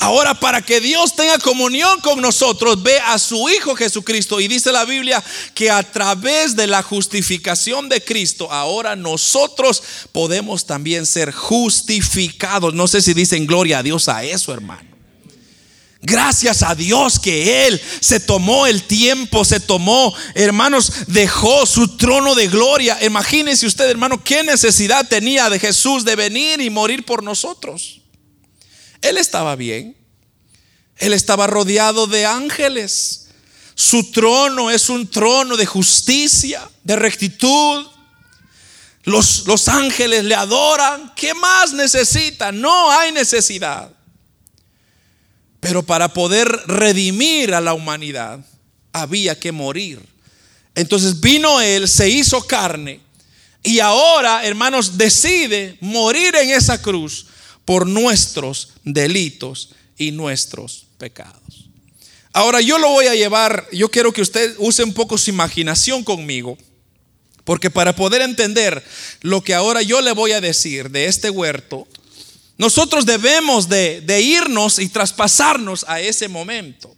Ahora, 0.00 0.32
para 0.34 0.62
que 0.62 0.80
Dios 0.80 1.16
tenga 1.16 1.38
comunión 1.38 2.00
con 2.00 2.20
nosotros, 2.20 2.80
ve 2.82 3.00
a 3.00 3.18
su 3.18 3.48
Hijo 3.48 3.74
Jesucristo. 3.74 4.38
Y 4.38 4.46
dice 4.46 4.70
la 4.70 4.84
Biblia 4.84 5.22
que 5.54 5.72
a 5.72 5.82
través 5.82 6.54
de 6.54 6.68
la 6.68 6.84
justificación 6.84 7.88
de 7.88 8.02
Cristo, 8.02 8.50
ahora 8.52 8.94
nosotros 8.94 9.82
podemos 10.12 10.66
también 10.66 11.04
ser 11.04 11.32
justificados. 11.32 12.74
No 12.74 12.86
sé 12.86 13.02
si 13.02 13.12
dicen 13.12 13.44
gloria 13.44 13.78
a 13.78 13.82
Dios 13.82 14.08
a 14.08 14.22
eso, 14.22 14.52
hermano. 14.52 14.88
Gracias 16.00 16.62
a 16.62 16.76
Dios 16.76 17.18
que 17.18 17.66
Él 17.66 17.80
se 18.00 18.20
tomó 18.20 18.68
el 18.68 18.84
tiempo, 18.84 19.44
se 19.44 19.58
tomó, 19.58 20.14
hermanos, 20.34 20.92
dejó 21.08 21.66
su 21.66 21.96
trono 21.96 22.36
de 22.36 22.46
gloria. 22.46 23.04
Imagínese 23.04 23.66
usted, 23.66 23.90
hermano, 23.90 24.22
qué 24.22 24.44
necesidad 24.44 25.08
tenía 25.08 25.50
de 25.50 25.58
Jesús 25.58 26.04
de 26.04 26.14
venir 26.14 26.60
y 26.60 26.70
morir 26.70 27.04
por 27.04 27.24
nosotros. 27.24 27.97
Él 29.02 29.18
estaba 29.18 29.56
bien. 29.56 29.96
Él 30.96 31.12
estaba 31.12 31.46
rodeado 31.46 32.06
de 32.06 32.26
ángeles. 32.26 33.28
Su 33.74 34.10
trono 34.10 34.70
es 34.70 34.88
un 34.88 35.08
trono 35.08 35.56
de 35.56 35.66
justicia, 35.66 36.68
de 36.82 36.96
rectitud. 36.96 37.86
Los, 39.04 39.46
los, 39.46 39.68
ángeles 39.68 40.24
le 40.24 40.34
adoran. 40.34 41.12
¿Qué 41.14 41.34
más 41.34 41.72
necesita? 41.72 42.50
No 42.50 42.90
hay 42.90 43.12
necesidad. 43.12 43.92
Pero 45.60 45.84
para 45.84 46.12
poder 46.12 46.48
redimir 46.66 47.54
a 47.54 47.60
la 47.60 47.74
humanidad 47.74 48.40
había 48.92 49.38
que 49.38 49.52
morir. 49.52 50.04
Entonces 50.74 51.20
vino 51.20 51.60
Él, 51.60 51.88
se 51.88 52.08
hizo 52.08 52.46
carne 52.46 53.00
y 53.62 53.80
ahora, 53.80 54.44
hermanos, 54.44 54.96
decide 54.96 55.76
morir 55.80 56.34
en 56.36 56.50
esa 56.50 56.80
cruz 56.80 57.26
por 57.68 57.86
nuestros 57.86 58.70
delitos 58.82 59.74
y 59.98 60.10
nuestros 60.10 60.86
pecados. 60.96 61.68
Ahora 62.32 62.62
yo 62.62 62.78
lo 62.78 62.88
voy 62.88 63.08
a 63.08 63.14
llevar, 63.14 63.68
yo 63.70 63.90
quiero 63.90 64.10
que 64.10 64.22
usted 64.22 64.54
use 64.56 64.82
un 64.82 64.94
poco 64.94 65.18
su 65.18 65.28
imaginación 65.28 66.02
conmigo, 66.02 66.56
porque 67.44 67.68
para 67.68 67.94
poder 67.94 68.22
entender 68.22 68.82
lo 69.20 69.44
que 69.44 69.52
ahora 69.52 69.82
yo 69.82 70.00
le 70.00 70.12
voy 70.12 70.32
a 70.32 70.40
decir 70.40 70.88
de 70.88 71.04
este 71.04 71.28
huerto, 71.28 71.86
nosotros 72.56 73.04
debemos 73.04 73.68
de, 73.68 74.00
de 74.00 74.22
irnos 74.22 74.78
y 74.78 74.88
traspasarnos 74.88 75.84
a 75.88 76.00
ese 76.00 76.26
momento. 76.26 76.96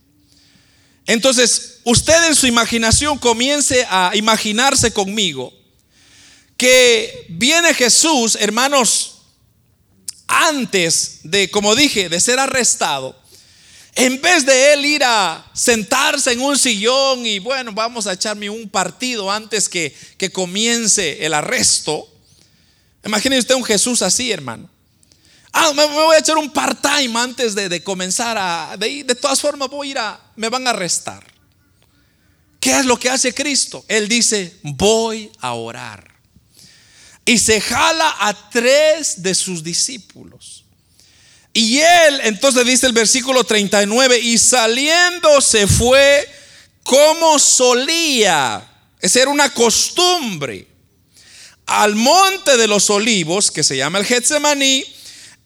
Entonces, 1.05 1.81
usted 1.83 2.29
en 2.29 2.37
su 2.37 2.47
imaginación 2.47 3.19
comience 3.19 3.85
a 3.91 4.13
imaginarse 4.15 4.93
conmigo 4.93 5.53
que 6.57 7.27
viene 7.29 7.75
Jesús, 7.75 8.37
hermanos, 8.39 9.10
antes 10.31 11.21
de, 11.25 11.51
como 11.51 11.75
dije, 11.75 12.09
de 12.09 12.21
ser 12.21 12.39
arrestado, 12.39 13.19
en 13.97 14.23
vez 14.23 14.47
de 14.47 14.73
él 14.73 14.87
ir 14.87 15.03
a 15.05 15.45
sentarse 15.53 16.33
en 16.33 16.41
un 16.41 16.57
sillón 16.57 17.27
y 17.27 17.41
bueno, 17.41 17.73
vamos 17.73 18.07
a 18.07 18.13
echarme 18.13 18.49
un 18.49 18.69
partido 18.69 19.31
antes 19.31 19.69
que, 19.69 19.95
que 20.17 20.31
comience 20.31 21.27
el 21.27 21.35
arresto, 21.35 22.09
imagine 23.05 23.39
usted 23.39 23.57
un 23.57 23.65
Jesús 23.65 24.03
así, 24.03 24.31
hermano. 24.31 24.71
Ah, 25.53 25.73
me, 25.75 25.85
voy 25.85 26.15
a 26.15 26.21
echar 26.21 26.39
un 26.39 26.53
part-time 26.53 27.19
antes 27.19 27.57
de, 27.57 27.69
de, 27.69 27.83
comenzar 27.83 28.39
a... 28.39 28.77
De, 28.79 29.03
de 29.03 29.15
todas 29.17 29.41
formas 29.41 29.69
voy 29.69 29.89
a 29.89 29.91
ir 29.91 29.99
a... 29.99 30.21
Me 30.37 30.49
van 30.49 30.65
a 30.69 30.71
arrestar. 30.71 31.27
¿Qué 32.61 32.79
es 32.79 32.87
lo 32.87 32.97
que 32.97 33.11
hace 33.11 33.35
Cristo? 33.35 33.85
Él 33.89 34.07
dice, 34.07 34.61
voy 34.63 35.33
a 35.41 35.55
orar 35.55 36.10
y 37.25 37.39
se 37.39 37.61
jala 37.61 38.17
a 38.19 38.51
tres 38.51 39.23
de 39.23 39.35
sus 39.35 39.63
discípulos. 39.63 40.65
Y 41.53 41.79
él, 41.79 42.21
entonces 42.25 42.65
dice 42.65 42.87
el 42.87 42.93
versículo 42.93 43.45
39, 43.45 44.19
y 44.19 44.39
saliendo 44.39 45.41
se 45.41 45.67
fue 45.67 46.29
como 46.83 47.39
solía. 47.39 48.67
Esa 49.01 49.23
era 49.23 49.31
una 49.31 49.53
costumbre. 49.53 50.67
Al 51.67 51.95
monte 51.95 52.57
de 52.57 52.67
los 52.67 52.91
olivos, 52.91 53.51
que 53.51 53.63
se 53.63 53.77
llama 53.77 53.99
el 53.99 54.05
Getsemaní, 54.05 54.85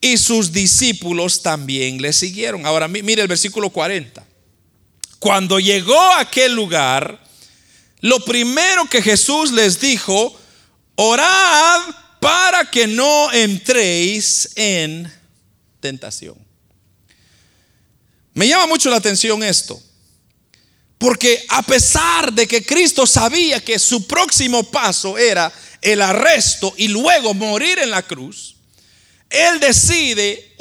y 0.00 0.18
sus 0.18 0.52
discípulos 0.52 1.42
también 1.42 2.00
le 2.00 2.12
siguieron. 2.12 2.66
Ahora 2.66 2.88
mire 2.88 3.22
el 3.22 3.28
versículo 3.28 3.70
40. 3.70 4.22
Cuando 5.18 5.58
llegó 5.58 5.98
a 5.98 6.20
aquel 6.20 6.54
lugar, 6.54 7.24
lo 8.00 8.20
primero 8.20 8.84
que 8.90 9.00
Jesús 9.00 9.50
les 9.52 9.80
dijo, 9.80 10.38
orad 10.96 11.80
para 12.20 12.70
que 12.70 12.86
no 12.86 13.32
entréis 13.32 14.50
en 14.56 15.12
tentación. 15.80 16.36
Me 18.32 18.48
llama 18.48 18.66
mucho 18.66 18.90
la 18.90 18.96
atención 18.96 19.42
esto, 19.42 19.80
porque 20.98 21.44
a 21.48 21.62
pesar 21.62 22.32
de 22.32 22.48
que 22.48 22.64
Cristo 22.64 23.06
sabía 23.06 23.62
que 23.62 23.78
su 23.78 24.06
próximo 24.06 24.64
paso 24.64 25.18
era 25.18 25.52
el 25.80 26.00
arresto 26.00 26.72
y 26.76 26.88
luego 26.88 27.34
morir 27.34 27.78
en 27.78 27.90
la 27.90 28.02
cruz, 28.02 28.56
Él 29.30 29.60
decide 29.60 30.54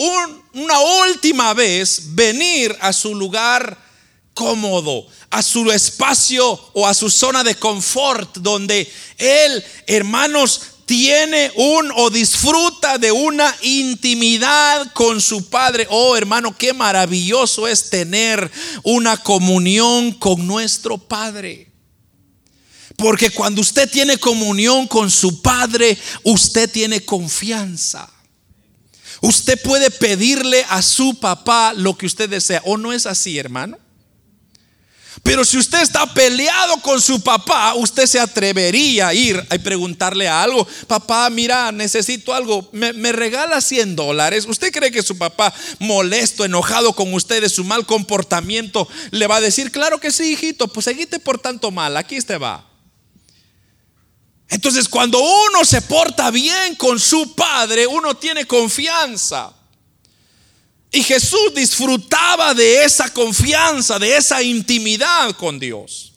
una 0.53 0.79
última 1.07 1.53
vez 1.53 2.13
venir 2.13 2.75
a 2.81 2.91
su 2.91 3.15
lugar 3.15 3.82
cómodo, 4.33 5.07
a 5.29 5.41
su 5.41 5.71
espacio 5.71 6.59
o 6.73 6.87
a 6.87 6.93
su 6.93 7.09
zona 7.09 7.43
de 7.43 7.55
confort, 7.55 8.37
donde 8.37 8.91
Él, 9.17 9.63
hermanos, 9.87 10.61
tiene 10.85 11.51
un 11.55 11.91
o 11.95 12.09
disfruta 12.09 12.97
de 12.97 13.11
una 13.11 13.55
intimidad 13.61 14.91
con 14.93 15.21
su 15.21 15.49
Padre. 15.49 15.87
Oh 15.89 16.15
hermano, 16.15 16.55
qué 16.57 16.73
maravilloso 16.73 17.67
es 17.67 17.89
tener 17.89 18.51
una 18.83 19.17
comunión 19.17 20.11
con 20.11 20.45
nuestro 20.45 20.97
Padre. 20.97 21.71
Porque 22.97 23.31
cuando 23.31 23.61
usted 23.61 23.89
tiene 23.89 24.17
comunión 24.17 24.87
con 24.87 25.09
su 25.09 25.41
Padre, 25.41 25.97
usted 26.23 26.69
tiene 26.69 27.03
confianza. 27.03 28.09
Usted 29.21 29.59
puede 29.61 29.89
pedirle 29.89 30.65
a 30.69 30.81
su 30.81 31.15
papá 31.15 31.73
lo 31.73 31.97
que 31.97 32.05
usted 32.05 32.29
desea. 32.29 32.61
¿O 32.65 32.77
no 32.77 32.91
es 32.91 33.05
así, 33.05 33.37
hermano? 33.37 33.77
Pero 35.23 35.45
si 35.45 35.57
usted 35.57 35.81
está 35.81 36.05
peleado 36.13 36.81
con 36.81 36.99
su 36.99 37.21
papá, 37.21 37.73
usted 37.75 38.05
se 38.07 38.19
atrevería 38.19 39.07
a 39.07 39.13
ir 39.13 39.41
y 39.53 39.57
preguntarle 39.59 40.27
algo. 40.27 40.67
Papá, 40.85 41.29
mira, 41.29 41.71
necesito 41.71 42.33
algo. 42.33 42.69
Me, 42.73 42.91
regala 43.13 43.61
100 43.61 43.95
dólares. 43.95 44.45
¿Usted 44.45 44.73
cree 44.73 44.91
que 44.91 45.01
su 45.01 45.17
papá, 45.17 45.53
molesto, 45.79 46.43
enojado 46.43 46.91
con 46.91 47.13
usted 47.13 47.41
de 47.41 47.47
su 47.47 47.63
mal 47.63 47.85
comportamiento, 47.85 48.85
le 49.11 49.27
va 49.27 49.37
a 49.37 49.41
decir, 49.41 49.71
claro 49.71 49.97
que 49.97 50.11
sí, 50.11 50.33
hijito, 50.33 50.67
pues 50.67 50.83
seguite 50.83 51.19
por 51.19 51.39
tanto 51.39 51.71
mal, 51.71 51.95
aquí 51.95 52.19
te 52.19 52.37
va? 52.37 52.67
Entonces, 54.49 54.89
cuando 54.89 55.19
uno 55.19 55.63
se 55.63 55.81
porta 55.81 56.31
bien 56.31 56.75
con 56.75 56.99
su 56.99 57.33
padre, 57.33 57.87
uno 57.87 58.13
tiene 58.15 58.45
confianza. 58.45 59.53
Y 60.93 61.01
Jesús 61.01 61.55
disfrutaba 61.55 62.53
de 62.53 62.85
esa 62.85 63.11
confianza, 63.11 63.97
de 63.97 64.15
esa 64.15 64.43
intimidad 64.43 65.35
con 65.35 65.57
Dios. 65.57 66.13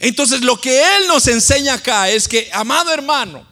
Entonces 0.00 0.40
lo 0.40 0.60
que 0.60 0.82
Él 0.96 1.06
nos 1.06 1.28
enseña 1.28 1.74
acá 1.74 2.10
es 2.10 2.26
que, 2.26 2.50
amado 2.52 2.92
hermano, 2.92 3.46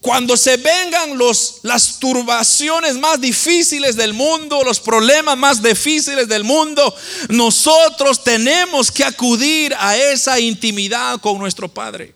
cuando 0.00 0.36
se 0.36 0.58
vengan 0.58 1.18
los, 1.18 1.58
las 1.64 1.98
turbaciones 1.98 2.98
más 2.98 3.20
difíciles 3.20 3.96
del 3.96 4.14
mundo, 4.14 4.62
los 4.62 4.78
problemas 4.78 5.36
más 5.36 5.60
difíciles 5.60 6.28
del 6.28 6.44
mundo, 6.44 6.94
nosotros 7.28 8.22
tenemos 8.22 8.92
que 8.92 9.04
acudir 9.04 9.74
a 9.76 9.96
esa 9.96 10.38
intimidad 10.38 11.20
con 11.20 11.36
nuestro 11.36 11.68
Padre. 11.68 12.14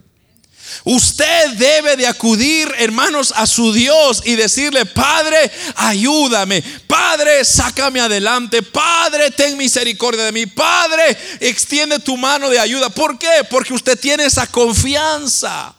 Usted 0.85 1.50
debe 1.52 1.97
de 1.97 2.06
acudir, 2.06 2.71
hermanos, 2.78 3.33
a 3.37 3.47
su 3.47 3.73
Dios 3.73 4.23
y 4.25 4.35
decirle, 4.35 4.87
Padre, 4.87 5.50
ayúdame. 5.76 6.62
Padre, 6.87 7.44
sácame 7.44 8.00
adelante. 8.00 8.62
Padre, 8.62 9.30
ten 9.30 9.56
misericordia 9.56 10.25
de 10.25 10.33
mí. 10.33 10.47
Padre, 10.47 11.16
extiende 11.40 11.99
tu 11.99 12.16
mano 12.16 12.50
de 12.50 12.59
ayuda. 12.59 12.90
¿Por 12.90 13.18
qué? 13.18 13.47
Porque 13.49 13.75
usted 13.75 13.99
tiene 13.99 14.25
esa 14.25 14.47
confianza. 14.47 15.75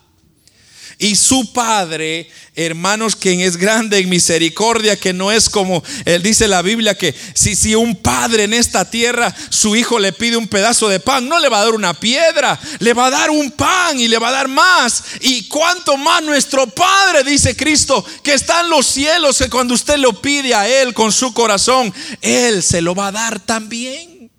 Y 0.98 1.14
su 1.16 1.52
Padre, 1.52 2.30
hermanos, 2.54 3.14
quien 3.16 3.40
es 3.40 3.58
grande 3.58 3.98
en 3.98 4.08
misericordia, 4.08 4.98
que 4.98 5.12
no 5.12 5.30
es 5.30 5.50
como 5.50 5.82
él 6.06 6.22
dice 6.22 6.48
la 6.48 6.62
Biblia, 6.62 6.96
que 6.96 7.14
si, 7.34 7.54
si 7.54 7.74
un 7.74 7.96
padre 7.96 8.44
en 8.44 8.54
esta 8.54 8.90
tierra, 8.90 9.34
su 9.50 9.76
hijo 9.76 9.98
le 9.98 10.14
pide 10.14 10.38
un 10.38 10.48
pedazo 10.48 10.88
de 10.88 10.98
pan, 10.98 11.28
no 11.28 11.38
le 11.38 11.50
va 11.50 11.60
a 11.60 11.64
dar 11.64 11.74
una 11.74 11.92
piedra, 11.92 12.58
le 12.78 12.94
va 12.94 13.06
a 13.06 13.10
dar 13.10 13.30
un 13.30 13.50
pan 13.50 14.00
y 14.00 14.08
le 14.08 14.18
va 14.18 14.28
a 14.28 14.32
dar 14.32 14.48
más. 14.48 15.04
Y 15.20 15.46
cuanto 15.48 15.98
más 15.98 16.22
nuestro 16.22 16.66
Padre, 16.66 17.24
dice 17.24 17.54
Cristo, 17.54 18.02
que 18.22 18.32
está 18.32 18.62
en 18.62 18.70
los 18.70 18.86
cielos, 18.86 19.36
que 19.36 19.50
cuando 19.50 19.74
usted 19.74 19.98
lo 19.98 20.22
pide 20.22 20.54
a 20.54 20.66
Él 20.66 20.94
con 20.94 21.12
su 21.12 21.34
corazón, 21.34 21.92
Él 22.22 22.62
se 22.62 22.80
lo 22.80 22.94
va 22.94 23.08
a 23.08 23.12
dar 23.12 23.38
también. 23.38 24.30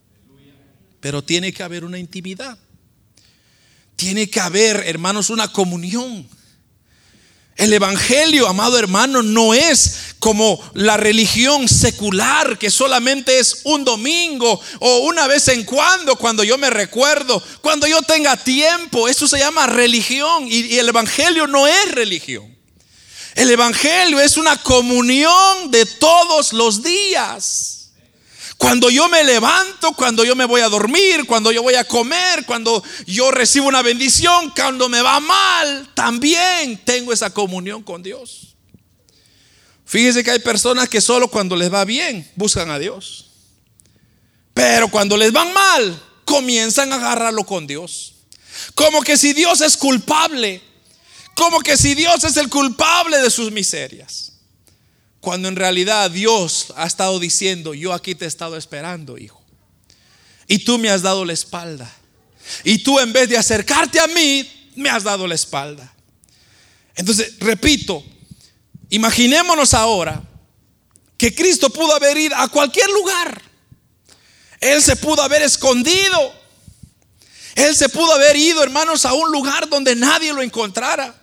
Pero 0.99 1.23
tiene 1.23 1.53
que 1.53 1.61
haber 1.61 1.85
una 1.85 1.99
intimidad. 1.99 2.57
Tiene 3.95 4.27
que 4.29 4.39
haber, 4.39 4.83
hermanos, 4.87 5.29
una 5.29 5.51
comunión. 5.51 6.27
El 7.57 7.73
Evangelio, 7.73 8.47
amado 8.47 8.77
hermano, 8.77 9.23
no 9.23 9.55
es 9.55 9.95
como 10.19 10.61
la 10.75 10.95
religión 10.95 11.67
secular 11.67 12.59
que 12.59 12.69
solamente 12.69 13.39
es 13.39 13.61
un 13.63 13.83
domingo 13.83 14.61
o 14.79 14.97
una 14.99 15.25
vez 15.25 15.47
en 15.47 15.63
cuando, 15.63 16.15
cuando 16.17 16.43
yo 16.43 16.59
me 16.59 16.69
recuerdo, 16.69 17.41
cuando 17.61 17.87
yo 17.87 18.03
tenga 18.03 18.37
tiempo. 18.37 19.07
Eso 19.07 19.27
se 19.27 19.39
llama 19.39 19.65
religión 19.65 20.47
y, 20.47 20.77
el 20.77 20.87
Evangelio 20.89 21.47
no 21.47 21.65
es 21.65 21.91
religión. 21.93 22.55
El 23.33 23.49
Evangelio 23.49 24.19
es 24.19 24.37
una 24.37 24.55
comunión 24.61 25.71
de 25.71 25.85
todos 25.85 26.53
los 26.53 26.83
días. 26.83 27.76
Cuando 28.57 28.89
yo 28.89 29.07
me 29.07 29.23
levanto, 29.23 29.93
cuando 29.93 30.25
yo 30.25 30.35
me 30.35 30.45
voy 30.45 30.61
a 30.61 30.69
dormir, 30.69 31.25
cuando 31.27 31.51
yo 31.51 31.61
voy 31.61 31.75
a 31.75 31.83
comer, 31.83 32.45
cuando 32.45 32.83
yo 33.05 33.29
recibo 33.29 33.67
una 33.67 33.83
bendición, 33.83 34.51
cuando 34.55 34.89
me 34.89 35.01
va 35.01 35.19
mal, 35.19 35.89
también 35.93 36.81
tengo 36.83 37.13
esa 37.13 37.29
comunión 37.29 37.83
con 37.83 38.01
Dios. 38.01 38.55
Fíjese 39.85 40.23
que 40.23 40.31
hay 40.31 40.39
personas 40.39 40.89
que 40.89 41.01
solo 41.01 41.29
cuando 41.29 41.55
les 41.55 41.71
va 41.71 41.85
bien 41.85 42.29
buscan 42.35 42.69
a 42.71 42.79
Dios. 42.79 43.27
Pero 44.53 44.89
cuando 44.89 45.15
les 45.15 45.31
van 45.31 45.53
mal, 45.53 46.03
comienzan 46.25 46.91
a 46.91 46.95
agarrarlo 46.95 47.45
con 47.45 47.67
Dios. 47.67 48.15
Como 48.73 49.01
que 49.01 49.17
si 49.17 49.33
Dios 49.33 49.61
es 49.61 49.77
culpable. 49.77 50.61
Como 51.35 51.59
que 51.59 51.77
si 51.77 51.93
Dios 51.93 52.23
es 52.23 52.35
el 52.37 52.49
culpable 52.49 53.19
de 53.19 53.29
sus 53.29 53.51
miserias. 53.51 54.33
Cuando 55.19 55.47
en 55.47 55.55
realidad 55.55 56.11
Dios 56.11 56.73
ha 56.75 56.85
estado 56.85 57.19
diciendo, 57.19 57.73
yo 57.73 57.93
aquí 57.93 58.15
te 58.15 58.25
he 58.25 58.27
estado 58.27 58.57
esperando, 58.57 59.17
hijo. 59.17 59.43
Y 60.47 60.59
tú 60.59 60.77
me 60.77 60.89
has 60.89 61.01
dado 61.01 61.25
la 61.25 61.33
espalda. 61.33 61.91
Y 62.63 62.79
tú 62.79 62.99
en 62.99 63.11
vez 63.11 63.27
de 63.29 63.37
acercarte 63.37 63.99
a 63.99 64.07
mí, 64.07 64.71
me 64.75 64.89
has 64.89 65.03
dado 65.03 65.27
la 65.27 65.35
espalda. 65.35 65.93
Entonces, 66.95 67.35
repito, 67.39 68.03
imaginémonos 68.89 69.73
ahora 69.73 70.23
que 71.17 71.33
Cristo 71.33 71.69
pudo 71.69 71.95
haber 71.95 72.17
ido 72.17 72.35
a 72.35 72.47
cualquier 72.47 72.89
lugar. 72.91 73.41
Él 74.59 74.81
se 74.81 74.95
pudo 74.95 75.21
haber 75.21 75.41
escondido. 75.41 76.33
Él 77.55 77.75
se 77.75 77.89
pudo 77.89 78.13
haber 78.13 78.35
ido, 78.35 78.63
hermanos, 78.63 79.05
a 79.05 79.13
un 79.13 79.31
lugar 79.31 79.67
donde 79.67 79.95
nadie 79.95 80.31
lo 80.31 80.41
encontrara. 80.41 81.13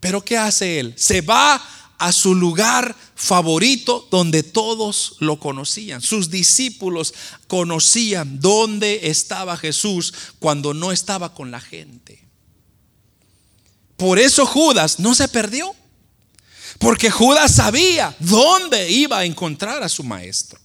Pero 0.00 0.24
¿qué 0.24 0.36
hace 0.36 0.80
Él? 0.80 0.94
Se 0.96 1.20
va 1.20 1.64
a 2.04 2.12
su 2.12 2.34
lugar 2.34 2.94
favorito 3.14 4.06
donde 4.10 4.42
todos 4.42 5.16
lo 5.20 5.40
conocían. 5.40 6.02
Sus 6.02 6.28
discípulos 6.28 7.14
conocían 7.46 8.40
dónde 8.40 9.08
estaba 9.08 9.56
Jesús 9.56 10.12
cuando 10.38 10.74
no 10.74 10.92
estaba 10.92 11.32
con 11.32 11.50
la 11.50 11.60
gente. 11.60 12.22
Por 13.96 14.18
eso 14.18 14.44
Judas 14.44 14.98
no 14.98 15.14
se 15.14 15.28
perdió. 15.28 15.74
Porque 16.78 17.10
Judas 17.10 17.54
sabía 17.54 18.14
dónde 18.18 18.90
iba 18.90 19.20
a 19.20 19.24
encontrar 19.24 19.82
a 19.82 19.88
su 19.88 20.04
maestro. 20.04 20.60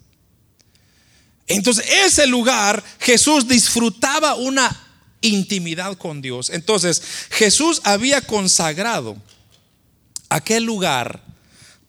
Entonces, 1.48 1.86
ese 1.90 2.28
lugar 2.28 2.84
Jesús 3.00 3.48
disfrutaba 3.48 4.36
una 4.36 4.78
intimidad 5.22 5.98
con 5.98 6.22
Dios. 6.22 6.50
Entonces, 6.50 7.02
Jesús 7.30 7.80
había 7.86 8.20
consagrado 8.20 9.16
aquel 10.30 10.64
lugar 10.64 11.29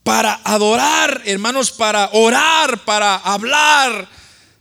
para 0.03 0.41
adorar, 0.45 1.23
hermanos, 1.25 1.71
para 1.71 2.11
orar, 2.13 2.85
para 2.85 3.17
hablar, 3.17 4.09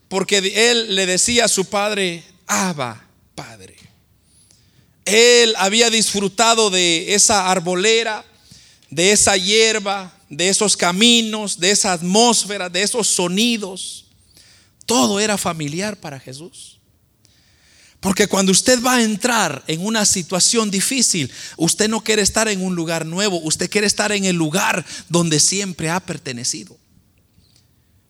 porque 0.07 0.37
él 0.37 0.95
le 0.95 1.05
decía 1.05 1.45
a 1.45 1.49
su 1.49 1.65
padre, 1.65 2.23
Abba, 2.47 3.05
Padre. 3.35 3.77
Él 5.05 5.53
había 5.57 5.89
disfrutado 5.89 6.69
de 6.69 7.13
esa 7.13 7.49
arbolera, 7.49 8.25
de 8.89 9.11
esa 9.11 9.37
hierba, 9.37 10.13
de 10.29 10.49
esos 10.49 10.77
caminos, 10.77 11.59
de 11.59 11.71
esa 11.71 11.93
atmósfera, 11.93 12.69
de 12.69 12.83
esos 12.83 13.07
sonidos. 13.07 14.05
Todo 14.85 15.19
era 15.19 15.37
familiar 15.37 15.97
para 15.97 16.19
Jesús. 16.19 16.78
Porque 17.99 18.27
cuando 18.27 18.51
usted 18.51 18.81
va 18.81 18.95
a 18.95 19.03
entrar 19.03 19.63
en 19.67 19.85
una 19.85 20.05
situación 20.05 20.71
difícil, 20.71 21.29
usted 21.57 21.89
no 21.89 22.01
quiere 22.01 22.21
estar 22.21 22.47
en 22.47 22.63
un 22.63 22.73
lugar 22.73 23.05
nuevo, 23.05 23.41
usted 23.41 23.69
quiere 23.69 23.87
estar 23.87 24.11
en 24.13 24.23
el 24.23 24.37
lugar 24.37 24.85
donde 25.09 25.39
siempre 25.39 25.89
ha 25.89 25.99
pertenecido. 25.99 26.77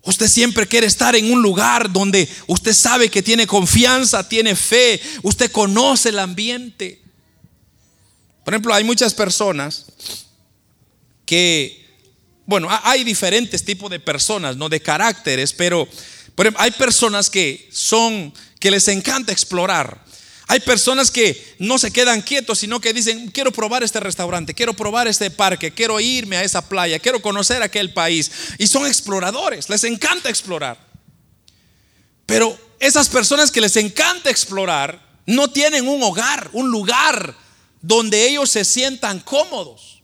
Usted 0.03 0.27
siempre 0.27 0.67
quiere 0.67 0.85
estar 0.85 1.15
en 1.15 1.31
un 1.31 1.41
lugar 1.41 1.91
donde 1.91 2.29
usted 2.47 2.73
sabe 2.73 3.09
que 3.09 3.23
tiene 3.23 3.47
confianza, 3.47 4.27
tiene 4.27 4.55
fe, 4.55 5.01
usted 5.23 5.51
conoce 5.51 6.09
el 6.09 6.19
ambiente. 6.19 7.01
Por 8.45 8.53
ejemplo, 8.53 8.73
hay 8.73 8.83
muchas 8.83 9.13
personas 9.13 9.85
que, 11.25 11.85
bueno, 12.45 12.69
hay 12.83 13.03
diferentes 13.03 13.65
tipos 13.65 13.89
de 13.89 13.99
personas, 13.99 14.55
no 14.55 14.69
de 14.69 14.81
caracteres, 14.81 15.51
pero 15.51 15.87
hay 16.55 16.71
personas 16.71 17.29
que 17.29 17.67
son 17.71 18.33
que 18.59 18.71
les 18.71 18.87
encanta 18.87 19.31
explorar. 19.31 20.03
Hay 20.47 20.59
personas 20.61 21.11
que 21.11 21.55
no 21.59 21.77
se 21.77 21.91
quedan 21.91 22.23
quietos, 22.23 22.59
sino 22.59 22.81
que 22.81 22.91
dicen, 22.91 23.29
quiero 23.29 23.51
probar 23.51 23.83
este 23.83 23.99
restaurante, 23.99 24.55
quiero 24.55 24.73
probar 24.73 25.07
este 25.07 25.29
parque, 25.29 25.71
quiero 25.71 25.99
irme 25.99 26.37
a 26.37 26.43
esa 26.43 26.67
playa, 26.67 26.97
quiero 26.97 27.21
conocer 27.21 27.61
aquel 27.61 27.93
país. 27.93 28.31
Y 28.57 28.65
son 28.65 28.87
exploradores, 28.87 29.69
les 29.69 29.83
encanta 29.83 30.27
explorar. 30.27 30.79
Pero 32.25 32.57
esas 32.79 33.09
personas 33.09 33.51
que 33.51 33.61
les 33.61 33.75
encanta 33.75 34.31
explorar 34.31 35.07
no 35.27 35.51
tienen 35.51 35.87
un 35.87 36.01
hogar, 36.01 36.49
un 36.53 36.71
lugar 36.71 37.35
donde 37.81 38.27
ellos 38.27 38.49
se 38.49 38.65
sientan 38.65 39.19
cómodos. 39.19 39.98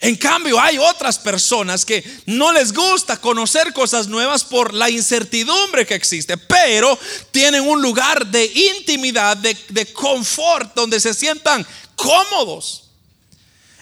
En 0.00 0.14
cambio, 0.14 0.60
hay 0.60 0.78
otras 0.78 1.18
personas 1.18 1.84
que 1.84 2.04
no 2.26 2.52
les 2.52 2.72
gusta 2.72 3.16
conocer 3.16 3.72
cosas 3.72 4.06
nuevas 4.06 4.44
por 4.44 4.72
la 4.72 4.88
incertidumbre 4.88 5.86
que 5.86 5.96
existe, 5.96 6.36
pero 6.36 6.96
tienen 7.32 7.66
un 7.66 7.82
lugar 7.82 8.26
de 8.26 8.46
intimidad, 8.78 9.36
de, 9.36 9.56
de 9.70 9.92
confort, 9.92 10.72
donde 10.74 11.00
se 11.00 11.14
sientan 11.14 11.66
cómodos. 11.96 12.84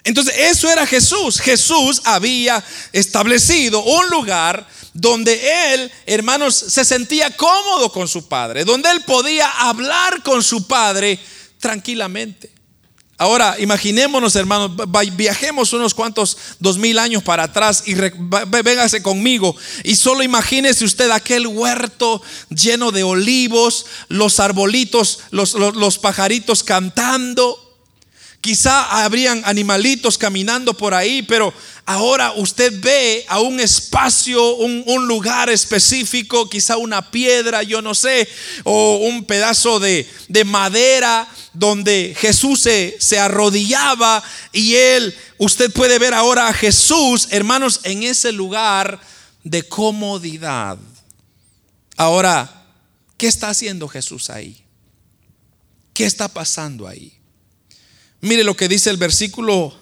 Entonces, 0.05 0.35
eso 0.39 0.71
era 0.71 0.87
Jesús. 0.87 1.39
Jesús 1.41 2.01
había 2.05 2.65
establecido 2.93 3.83
un 3.83 4.09
lugar 4.09 4.67
donde 4.95 5.75
él, 5.75 5.93
hermanos, 6.07 6.55
se 6.55 6.85
sentía 6.85 7.31
cómodo 7.37 7.93
con 7.93 8.09
su 8.09 8.27
padre, 8.27 8.65
donde 8.65 8.91
él 8.91 9.03
podía 9.03 9.51
hablar 9.51 10.23
con 10.23 10.43
su 10.43 10.67
padre 10.67 11.19
tranquilamente. 11.59 12.56
Ahora, 13.19 13.57
imaginémonos, 13.59 14.37
hermanos, 14.37 14.73
viajemos 15.15 15.73
unos 15.73 15.95
cuantos 15.95 16.37
dos 16.59 16.77
mil 16.77 16.99
años 16.99 17.23
para 17.23 17.45
atrás 17.45 17.85
y 17.87 17.95
véngase 17.95 19.03
conmigo. 19.03 19.57
Y 19.85 19.97
solo 19.97 20.23
imagínese 20.23 20.85
usted 20.85 21.11
aquel 21.11 21.47
huerto 21.47 22.21
lleno 22.51 22.93
de 22.93 23.05
olivos, 23.05 23.87
los 24.09 24.39
arbolitos, 24.39 25.21
los, 25.31 25.55
los 25.55 25.99
pajaritos 25.99 26.63
cantando. 26.63 27.66
Quizá 28.47 29.03
habrían 29.03 29.43
animalitos 29.45 30.17
caminando 30.17 30.73
por 30.73 30.95
ahí, 30.95 31.23
pero 31.23 31.53
ahora 31.85 32.31
usted 32.37 32.81
ve 32.81 33.25
a 33.27 33.41
un 33.41 33.59
espacio, 33.59 34.55
un, 34.55 35.09
lugar 35.09 35.51
específico, 35.51 36.49
quizá 36.49 36.77
una 36.77 37.11
piedra, 37.11 37.65
yo 37.65 37.83
no 37.83 37.93
sé, 37.93 38.29
o 38.63 38.99
un 38.99 39.25
pedazo 39.25 39.81
de, 39.81 40.07
madera 40.45 41.29
donde 41.55 42.15
Jesús 42.17 42.61
se, 42.61 42.97
se 43.01 43.19
arrodillaba 43.19 44.23
y 44.53 44.77
él, 44.77 45.13
usted 45.39 45.73
puede 45.73 45.99
ver 45.99 46.15
ahora 46.15 46.47
a 46.47 46.53
Jesús, 46.53 47.27
hermanos, 47.33 47.81
en 47.83 48.05
ese 48.05 48.31
lugar 48.31 49.01
de 49.43 49.65
comodidad. 49.65 50.79
Ahora, 51.97 52.65
¿qué 53.17 53.27
está 53.27 53.49
haciendo 53.49 53.89
Jesús 53.89 54.31
ahí? 54.31 54.63
¿Qué 55.93 56.05
está 56.07 56.29
pasando 56.29 56.87
ahí? 56.87 57.17
Mire 58.21 58.45
lo 58.45 58.57
que 58.57 58.69
dice 58.69 58.91
el 58.91 58.97
versículo 58.97 59.75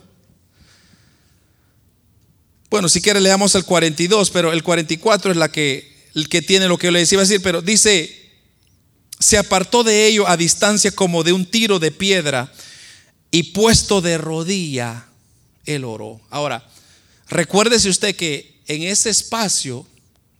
bueno, 2.75 2.89
si 2.89 3.01
quiere 3.01 3.21
leamos 3.21 3.55
el 3.55 3.65
42, 3.65 4.31
pero 4.31 4.53
el 4.53 4.65
44 4.65 5.31
es 5.31 5.37
la 5.37 5.49
que, 5.49 6.09
el 6.17 6.29
que 6.29 6.43
tiene 6.43 6.67
lo 6.67 6.77
que 6.77 6.89
yo 6.89 6.91
le 6.91 6.99
decía 6.99 7.21
decir, 7.21 7.41
pero 7.41 7.63
dice, 7.63 8.33
se 9.21 9.39
apartó 9.39 9.85
de 9.85 10.09
ello 10.09 10.27
a 10.27 10.37
distancia 10.37 10.91
como 10.91 11.23
de 11.23 11.33
un 11.33 11.47
tiro 11.47 11.79
de 11.79 11.93
piedra 11.93 12.53
y 13.31 13.53
puesto 13.53 14.01
de 14.01 14.19
rodilla, 14.19 15.07
él 15.67 15.85
oró. 15.85 16.21
Ahora, 16.31 16.69
recuérdese 17.29 17.89
usted 17.89 18.17
que 18.17 18.61
en 18.67 18.83
ese 18.83 19.09
espacio, 19.09 19.87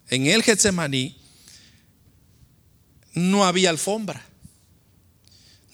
en 0.09 0.27
el 0.27 0.43
Getsemaní, 0.43 1.17
no 3.13 3.47
había 3.47 3.71
alfombra, 3.71 4.27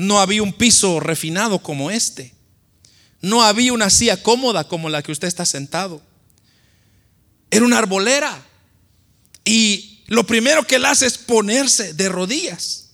no 0.01 0.19
había 0.19 0.43
un 0.43 0.55
piso 0.55 0.99
refinado 0.99 1.63
como 1.63 1.91
este, 1.91 2.33
no 3.21 3.43
había 3.43 3.75
una 3.75 3.91
silla 3.91 4.23
cómoda 4.23 4.65
como 4.65 4.89
la 4.89 5.03
que 5.03 5.13
usted 5.13 5.29
está 5.29 5.45
sentado. 5.45 6.01
Era 7.51 7.67
una 7.67 7.77
arbolera. 7.77 8.43
Y 9.45 10.03
lo 10.07 10.25
primero 10.25 10.67
que 10.67 10.77
él 10.77 10.87
hace 10.87 11.05
es 11.05 11.19
ponerse 11.19 11.93
de 11.93 12.09
rodillas. 12.09 12.93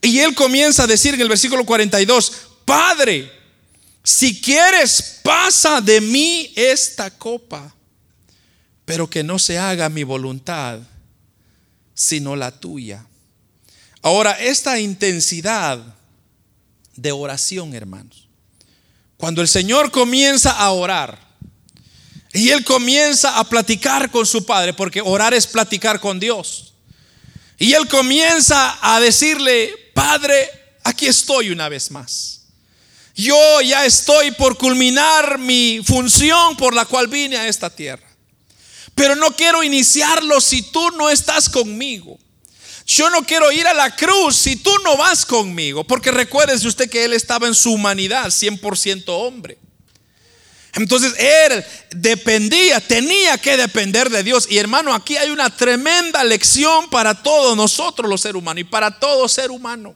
Y 0.00 0.20
él 0.20 0.34
comienza 0.34 0.84
a 0.84 0.86
decir 0.86 1.12
en 1.12 1.20
el 1.20 1.28
versículo 1.28 1.66
42, 1.66 2.32
Padre, 2.64 3.30
si 4.02 4.40
quieres, 4.40 5.20
pasa 5.22 5.82
de 5.82 6.00
mí 6.00 6.50
esta 6.56 7.10
copa, 7.10 7.74
pero 8.86 9.10
que 9.10 9.22
no 9.22 9.38
se 9.38 9.58
haga 9.58 9.90
mi 9.90 10.02
voluntad, 10.02 10.80
sino 11.92 12.36
la 12.36 12.58
tuya. 12.58 13.04
Ahora, 14.00 14.32
esta 14.32 14.80
intensidad 14.80 16.00
de 17.02 17.12
oración, 17.12 17.74
hermanos, 17.74 18.28
cuando 19.16 19.42
el 19.42 19.48
Señor 19.48 19.90
comienza 19.90 20.52
a 20.52 20.70
orar, 20.70 21.32
y 22.32 22.48
él 22.48 22.64
comienza 22.64 23.38
a 23.38 23.44
platicar 23.44 24.10
con 24.10 24.24
su 24.24 24.46
padre, 24.46 24.72
porque 24.72 25.02
orar 25.02 25.34
es 25.34 25.46
platicar 25.46 26.00
con 26.00 26.18
Dios. 26.18 26.72
Y 27.58 27.74
él 27.74 27.86
comienza 27.88 28.78
a 28.80 29.00
decirle, 29.00 29.70
Padre, 29.94 30.48
aquí 30.82 31.06
estoy 31.06 31.50
una 31.50 31.68
vez 31.68 31.90
más. 31.90 32.40
Yo 33.14 33.60
ya 33.60 33.84
estoy 33.84 34.30
por 34.30 34.56
culminar 34.56 35.38
mi 35.38 35.82
función 35.84 36.56
por 36.56 36.74
la 36.74 36.86
cual 36.86 37.08
vine 37.08 37.36
a 37.36 37.46
esta 37.46 37.68
tierra. 37.68 38.08
Pero 38.94 39.14
no 39.14 39.36
quiero 39.36 39.62
iniciarlo 39.62 40.40
si 40.40 40.62
tú 40.62 40.90
no 40.92 41.10
estás 41.10 41.50
conmigo. 41.50 42.18
Yo 42.86 43.10
no 43.10 43.22
quiero 43.22 43.50
ir 43.52 43.66
a 43.66 43.74
la 43.74 43.94
cruz 43.94 44.36
si 44.36 44.56
tú 44.56 44.70
no 44.84 44.96
vas 44.96 45.24
conmigo. 45.24 45.84
Porque 45.84 46.10
recuérdese 46.10 46.68
usted 46.68 46.90
que 46.90 47.04
él 47.04 47.12
estaba 47.12 47.46
en 47.46 47.54
su 47.54 47.72
humanidad, 47.72 48.26
100% 48.26 49.04
hombre. 49.08 49.58
Entonces 50.74 51.12
él 51.18 51.64
dependía, 51.90 52.80
tenía 52.80 53.36
que 53.38 53.56
depender 53.56 54.08
de 54.08 54.22
Dios. 54.22 54.46
Y 54.48 54.58
hermano, 54.58 54.94
aquí 54.94 55.16
hay 55.16 55.30
una 55.30 55.54
tremenda 55.54 56.24
lección 56.24 56.88
para 56.88 57.22
todos 57.22 57.56
nosotros 57.56 58.08
los 58.08 58.22
seres 58.22 58.36
humanos 58.36 58.62
y 58.62 58.64
para 58.64 58.98
todo 58.98 59.28
ser 59.28 59.50
humano. 59.50 59.94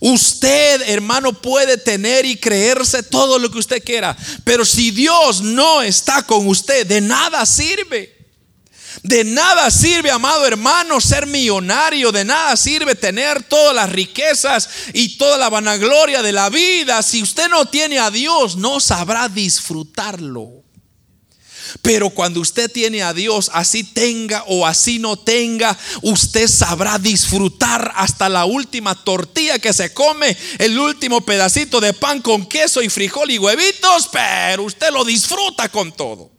Usted, 0.00 0.82
hermano, 0.88 1.32
puede 1.32 1.78
tener 1.78 2.26
y 2.26 2.36
creerse 2.36 3.02
todo 3.02 3.38
lo 3.38 3.50
que 3.50 3.58
usted 3.58 3.82
quiera, 3.82 4.16
pero 4.42 4.64
si 4.64 4.90
Dios 4.90 5.40
no 5.40 5.82
está 5.82 6.22
con 6.24 6.46
usted, 6.48 6.86
de 6.86 7.00
nada 7.00 7.46
sirve. 7.46 8.13
De 9.02 9.24
nada 9.24 9.70
sirve, 9.70 10.10
amado 10.10 10.46
hermano, 10.46 11.00
ser 11.00 11.26
millonario. 11.26 12.12
De 12.12 12.24
nada 12.24 12.56
sirve 12.56 12.94
tener 12.94 13.42
todas 13.42 13.74
las 13.74 13.90
riquezas 13.90 14.68
y 14.92 15.16
toda 15.16 15.38
la 15.38 15.50
vanagloria 15.50 16.22
de 16.22 16.32
la 16.32 16.48
vida. 16.48 17.02
Si 17.02 17.22
usted 17.22 17.48
no 17.48 17.66
tiene 17.66 17.98
a 17.98 18.10
Dios, 18.10 18.56
no 18.56 18.80
sabrá 18.80 19.28
disfrutarlo. 19.28 20.64
Pero 21.82 22.10
cuando 22.10 22.40
usted 22.40 22.70
tiene 22.70 23.02
a 23.02 23.12
Dios, 23.12 23.50
así 23.52 23.84
tenga 23.84 24.44
o 24.46 24.66
así 24.66 24.98
no 24.98 25.18
tenga, 25.18 25.76
usted 26.02 26.48
sabrá 26.48 26.98
disfrutar 26.98 27.92
hasta 27.96 28.28
la 28.28 28.44
última 28.44 28.94
tortilla 28.94 29.58
que 29.58 29.72
se 29.72 29.92
come, 29.92 30.36
el 30.58 30.78
último 30.78 31.22
pedacito 31.22 31.80
de 31.80 31.92
pan 31.92 32.22
con 32.22 32.46
queso 32.46 32.80
y 32.80 32.88
frijol 32.88 33.30
y 33.30 33.38
huevitos, 33.38 34.08
pero 34.12 34.62
usted 34.62 34.90
lo 34.92 35.04
disfruta 35.04 35.68
con 35.68 35.92
todo. 35.92 36.33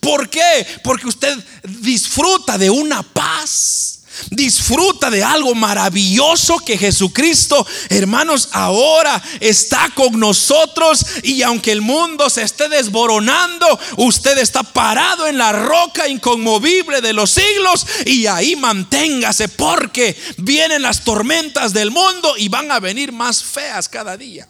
¿Por 0.00 0.28
qué? 0.28 0.66
Porque 0.82 1.06
usted 1.06 1.36
disfruta 1.62 2.58
de 2.58 2.70
una 2.70 3.02
paz. 3.02 4.00
Disfruta 4.30 5.10
de 5.10 5.24
algo 5.24 5.56
maravilloso 5.56 6.58
que 6.58 6.78
Jesucristo, 6.78 7.66
hermanos, 7.88 8.48
ahora 8.52 9.20
está 9.40 9.90
con 9.92 10.20
nosotros 10.20 11.04
y 11.24 11.42
aunque 11.42 11.72
el 11.72 11.80
mundo 11.80 12.30
se 12.30 12.42
esté 12.42 12.68
desboronando, 12.68 13.66
usted 13.96 14.38
está 14.38 14.62
parado 14.62 15.26
en 15.26 15.36
la 15.36 15.50
roca 15.50 16.08
inconmovible 16.08 17.00
de 17.00 17.12
los 17.12 17.32
siglos 17.32 17.86
y 18.06 18.26
ahí 18.26 18.54
manténgase 18.54 19.48
porque 19.48 20.16
vienen 20.36 20.82
las 20.82 21.02
tormentas 21.02 21.72
del 21.72 21.90
mundo 21.90 22.34
y 22.36 22.48
van 22.48 22.70
a 22.70 22.78
venir 22.78 23.10
más 23.10 23.42
feas 23.42 23.88
cada 23.88 24.16
día. 24.16 24.48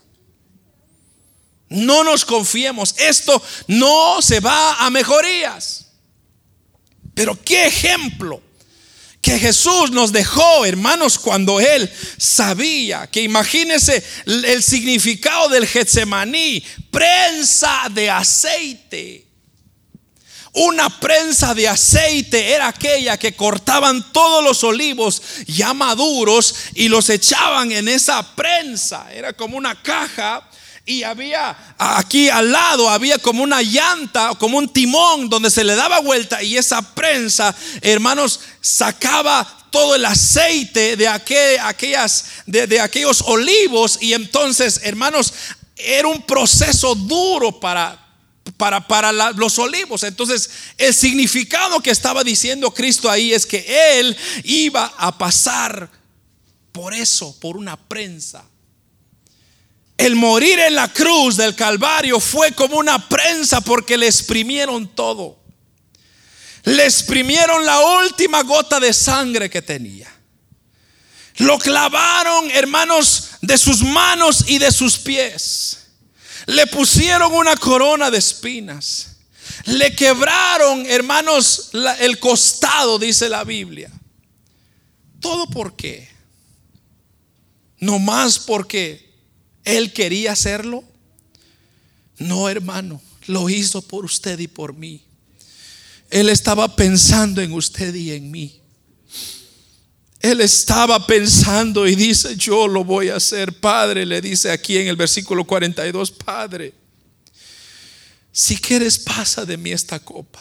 No 1.74 2.04
nos 2.04 2.24
confiemos. 2.24 2.94
Esto 2.98 3.42
no 3.68 4.22
se 4.22 4.40
va 4.40 4.84
a 4.84 4.90
mejorías. 4.90 5.86
Pero 7.14 7.38
qué 7.42 7.66
ejemplo 7.66 8.42
que 9.24 9.38
Jesús 9.38 9.90
nos 9.90 10.12
dejó, 10.12 10.66
hermanos, 10.66 11.18
cuando 11.18 11.58
Él 11.58 11.90
sabía 12.18 13.06
que 13.06 13.22
imagínense 13.22 14.04
el 14.26 14.62
significado 14.62 15.48
del 15.48 15.66
Getsemaní, 15.66 16.62
prensa 16.90 17.88
de 17.90 18.10
aceite. 18.10 19.24
Una 20.52 20.88
prensa 21.00 21.54
de 21.54 21.66
aceite 21.66 22.52
era 22.52 22.68
aquella 22.68 23.16
que 23.16 23.34
cortaban 23.34 24.12
todos 24.12 24.44
los 24.44 24.62
olivos 24.62 25.22
ya 25.46 25.72
maduros 25.72 26.54
y 26.74 26.88
los 26.88 27.08
echaban 27.08 27.72
en 27.72 27.88
esa 27.88 28.36
prensa. 28.36 29.12
Era 29.12 29.32
como 29.32 29.56
una 29.56 29.82
caja 29.82 30.48
y 30.86 31.02
había 31.02 31.56
aquí 31.78 32.28
al 32.28 32.52
lado, 32.52 32.90
había 32.90 33.18
como 33.18 33.42
una 33.42 33.62
llanta, 33.62 34.34
como 34.38 34.58
un 34.58 34.68
timón 34.68 35.30
donde 35.30 35.50
se 35.50 35.64
le 35.64 35.74
daba 35.74 36.00
vuelta 36.00 36.42
y 36.42 36.58
esa 36.58 36.82
prensa, 36.94 37.54
hermanos, 37.80 38.40
sacaba 38.60 39.66
todo 39.70 39.94
el 39.94 40.04
aceite 40.04 40.96
de, 40.96 41.08
aquellas, 41.08 42.26
de, 42.46 42.80
aquellos 42.80 43.22
olivos 43.22 43.98
y 44.00 44.12
entonces, 44.12 44.80
hermanos, 44.84 45.32
era 45.76 46.06
un 46.06 46.22
proceso 46.22 46.94
duro 46.94 47.58
para, 47.58 47.98
para, 48.58 48.86
para 48.86 49.10
los 49.32 49.58
olivos. 49.58 50.02
Entonces, 50.02 50.50
el 50.76 50.92
significado 50.92 51.80
que 51.80 51.90
estaba 51.90 52.22
diciendo 52.22 52.72
Cristo 52.72 53.10
ahí 53.10 53.32
es 53.32 53.46
que 53.46 53.98
Él 53.98 54.16
iba 54.44 54.92
a 54.98 55.16
pasar 55.16 55.90
por 56.72 56.92
eso, 56.92 57.34
por 57.40 57.56
una 57.56 57.76
prensa. 57.76 58.44
El 59.96 60.16
morir 60.16 60.58
en 60.58 60.74
la 60.74 60.92
cruz 60.92 61.36
del 61.36 61.54
Calvario 61.54 62.18
fue 62.18 62.52
como 62.52 62.78
una 62.78 63.08
prensa 63.08 63.60
porque 63.60 63.96
le 63.96 64.06
exprimieron 64.06 64.88
todo. 64.88 65.38
Le 66.64 66.84
exprimieron 66.84 67.64
la 67.64 67.80
última 67.80 68.42
gota 68.42 68.80
de 68.80 68.92
sangre 68.92 69.50
que 69.50 69.62
tenía. 69.62 70.10
Lo 71.36 71.58
clavaron, 71.58 72.50
hermanos, 72.50 73.30
de 73.40 73.58
sus 73.58 73.82
manos 73.82 74.44
y 74.48 74.58
de 74.58 74.72
sus 74.72 74.98
pies. 74.98 75.88
Le 76.46 76.66
pusieron 76.66 77.32
una 77.34 77.56
corona 77.56 78.10
de 78.10 78.18
espinas. 78.18 79.16
Le 79.64 79.94
quebraron, 79.94 80.86
hermanos, 80.86 81.70
el 82.00 82.18
costado, 82.18 82.98
dice 82.98 83.28
la 83.28 83.44
Biblia. 83.44 83.90
¿Todo 85.20 85.46
por 85.46 85.76
qué? 85.76 86.08
No 87.78 87.98
más 87.98 88.38
porque 88.38 89.03
Él 89.64 89.92
quería 89.92 90.32
hacerlo. 90.32 90.84
No, 92.18 92.48
hermano, 92.48 93.00
lo 93.26 93.48
hizo 93.48 93.82
por 93.82 94.04
usted 94.04 94.38
y 94.38 94.48
por 94.48 94.74
mí. 94.74 95.02
Él 96.10 96.28
estaba 96.28 96.76
pensando 96.76 97.40
en 97.40 97.52
usted 97.52 97.94
y 97.94 98.12
en 98.12 98.30
mí. 98.30 98.60
Él 100.20 100.40
estaba 100.40 101.06
pensando 101.06 101.86
y 101.86 101.94
dice, 101.94 102.36
yo 102.36 102.66
lo 102.66 102.84
voy 102.84 103.08
a 103.08 103.16
hacer. 103.16 103.58
Padre, 103.60 104.06
le 104.06 104.20
dice 104.20 104.50
aquí 104.50 104.78
en 104.78 104.88
el 104.88 104.96
versículo 104.96 105.44
42, 105.44 106.10
Padre, 106.12 106.72
si 108.32 108.56
quieres 108.56 108.98
pasa 108.98 109.44
de 109.44 109.56
mí 109.56 109.70
esta 109.70 109.98
copa. 109.98 110.40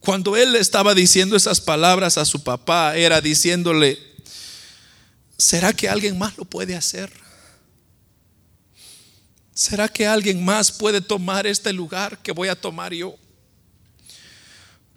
Cuando 0.00 0.36
él 0.36 0.56
estaba 0.56 0.94
diciendo 0.94 1.36
esas 1.36 1.60
palabras 1.60 2.18
a 2.18 2.24
su 2.24 2.42
papá, 2.42 2.96
era 2.96 3.20
diciéndole, 3.20 3.98
¿será 5.36 5.72
que 5.72 5.88
alguien 5.88 6.18
más 6.18 6.36
lo 6.36 6.44
puede 6.44 6.76
hacer? 6.76 7.12
¿Será 9.56 9.88
que 9.88 10.06
alguien 10.06 10.44
más 10.44 10.70
puede 10.70 11.00
tomar 11.00 11.48
este 11.48 11.72
lugar 11.72 12.22
que 12.22 12.30
voy 12.30 12.46
a 12.46 12.54
tomar 12.54 12.94
yo? 12.94 13.16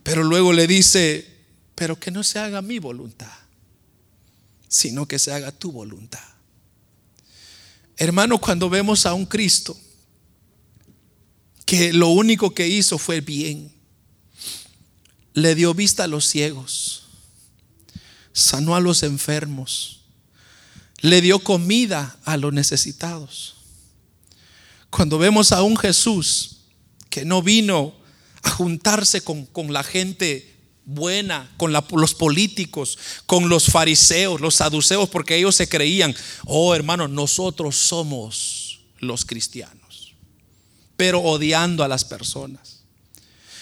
Pero 0.04 0.24
luego 0.24 0.54
le 0.54 0.68
dice, 0.68 1.26
pero 1.74 2.00
que 2.00 2.12
no 2.12 2.24
se 2.24 2.38
haga 2.38 2.62
mi 2.62 2.78
voluntad 2.78 3.40
sino 4.70 5.08
que 5.08 5.20
se 5.20 5.34
haga 5.34 5.52
tu 5.52 5.74
voluntad. 5.74 6.24
Hermano, 7.98 8.40
cuando 8.40 8.70
vemos 8.70 9.06
a 9.06 9.14
un 9.14 9.26
Cristo 9.26 9.78
que 11.66 11.92
lo 11.92 12.10
único 12.10 12.54
que 12.54 12.68
hizo 12.68 12.98
fue 12.98 13.20
bien, 13.20 13.74
le 15.34 15.56
dio 15.56 15.74
vista 15.74 16.06
a 16.06 16.08
los 16.08 16.26
ciegos, 16.28 17.08
sanó 18.32 18.76
a 18.76 18.80
los 18.80 19.04
enfermos, 19.04 20.02
le 21.02 21.22
dio 21.22 21.40
comida 21.40 22.18
a 22.24 22.38
los 22.38 22.54
necesitados. 22.54 23.58
Cuando 24.90 25.18
vemos 25.18 25.52
a 25.52 25.64
un 25.64 25.78
Jesús 25.78 26.62
que 27.10 27.26
no 27.26 27.42
vino 27.42 27.94
a 28.44 28.50
juntarse 28.52 29.22
con, 29.22 29.46
con 29.46 29.74
la 29.74 29.84
gente 29.84 30.60
buena 30.90 31.52
con 31.58 31.72
los 31.72 32.16
políticos, 32.16 32.98
con 33.28 33.48
los 33.48 33.66
fariseos, 33.66 34.42
los 34.42 34.56
saduceos, 34.56 35.08
porque 35.10 35.36
ellos 35.38 35.56
se 35.56 35.70
creían, 35.70 36.16
oh 36.46 36.74
hermano, 36.74 37.08
nosotros 37.08 37.76
somos 37.76 38.82
los 39.00 39.24
cristianos, 39.24 40.16
pero 40.98 41.20
odiando 41.22 41.84
a 41.84 41.88
las 41.88 42.04
personas. 42.04 42.79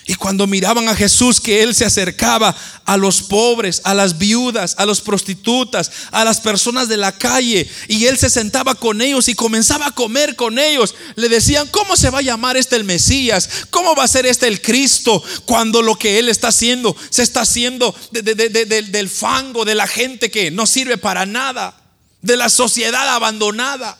Y 0.10 0.15
cuando 0.15 0.48
miraban 0.48 0.88
a 0.88 0.96
Jesús 0.96 1.41
que 1.41 1.62
Él 1.62 1.76
se 1.76 1.84
acercaba 1.84 2.56
a 2.86 2.96
los 2.96 3.22
pobres, 3.22 3.82
a 3.84 3.93
las 3.93 4.17
viudas, 4.17 4.74
a 4.78 4.86
las 4.86 5.02
prostitutas, 5.02 5.91
a 6.12 6.24
las 6.24 6.39
personas 6.39 6.88
de 6.88 6.96
la 6.96 7.12
calle, 7.12 7.70
y 7.89 8.06
Él 8.06 8.17
se 8.17 8.30
sentaba 8.30 8.76
con 8.76 9.02
ellos 9.02 9.28
y 9.28 9.36
comenzaba 9.36 9.88
a 9.88 9.91
comer 9.91 10.38
con 10.38 10.60
ellos, 10.60 10.96
le 11.15 11.28
decían, 11.28 11.67
¿cómo 11.67 11.98
se 11.98 12.10
va 12.10 12.20
a 12.20 12.22
llamar 12.22 12.56
este 12.56 12.78
el 12.78 12.86
Mesías? 12.86 13.50
¿Cómo 13.70 13.96
va 13.96 14.06
a 14.06 14.08
ser 14.08 14.26
este 14.26 14.48
el 14.48 14.62
Cristo? 14.62 15.22
Cuando 15.43 15.82
lo 15.82 15.96
que 15.96 16.20
Él 16.20 16.30
está 16.30 16.48
haciendo 16.48 16.96
se 17.10 17.24
está 17.24 17.41
haciendo 17.41 17.93
del 18.12 19.10
fango, 19.10 19.65
de 19.65 19.76
la 19.76 19.88
gente 19.88 20.32
que 20.32 20.52
no 20.52 20.65
sirve 20.65 20.98
para 20.98 21.26
nada, 21.26 21.76
de 22.22 22.38
la 22.38 22.48
sociedad 22.48 23.10
abandonada 23.10 24.00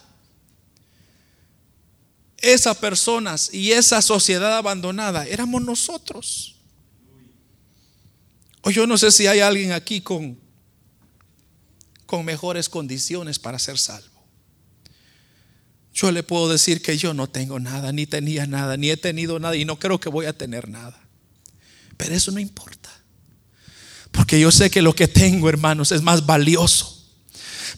esas 2.40 2.78
personas 2.78 3.54
y 3.54 3.72
esa 3.72 4.02
sociedad 4.02 4.58
abandonada 4.58 5.26
éramos 5.26 5.62
nosotros. 5.64 6.56
O 8.62 8.70
yo 8.70 8.86
no 8.86 8.98
sé 8.98 9.12
si 9.12 9.28
hay 9.28 9.40
alguien 9.40 9.72
aquí 9.72 10.02
con, 10.02 10.38
con 12.06 12.26
mejores 12.26 12.70
condiciones 12.70 13.40
para 13.40 13.60
ser 13.60 13.78
salvo. 13.78 14.18
Yo 15.94 16.12
le 16.12 16.22
puedo 16.22 16.50
decir 16.50 16.82
que 16.82 16.98
yo 16.98 17.14
no 17.14 17.28
tengo 17.28 17.60
nada, 17.60 17.92
ni 17.92 18.06
tenía 18.06 18.46
nada, 18.46 18.78
ni 18.78 18.92
he 18.92 18.98
tenido 18.98 19.40
nada 19.40 19.56
y 19.56 19.66
no 19.66 19.80
creo 19.80 20.00
que 20.00 20.10
voy 20.10 20.28
a 20.28 20.38
tener 20.38 20.70
nada. 20.70 21.00
Pero 21.98 22.14
eso 22.14 22.32
no 22.32 22.40
importa. 22.40 22.92
Porque 24.12 24.40
yo 24.40 24.52
sé 24.52 24.70
que 24.70 24.84
lo 24.84 24.94
que 24.94 25.08
tengo, 25.08 25.50
hermanos, 25.50 25.92
es 25.92 26.04
más 26.04 26.26
valioso 26.26 26.97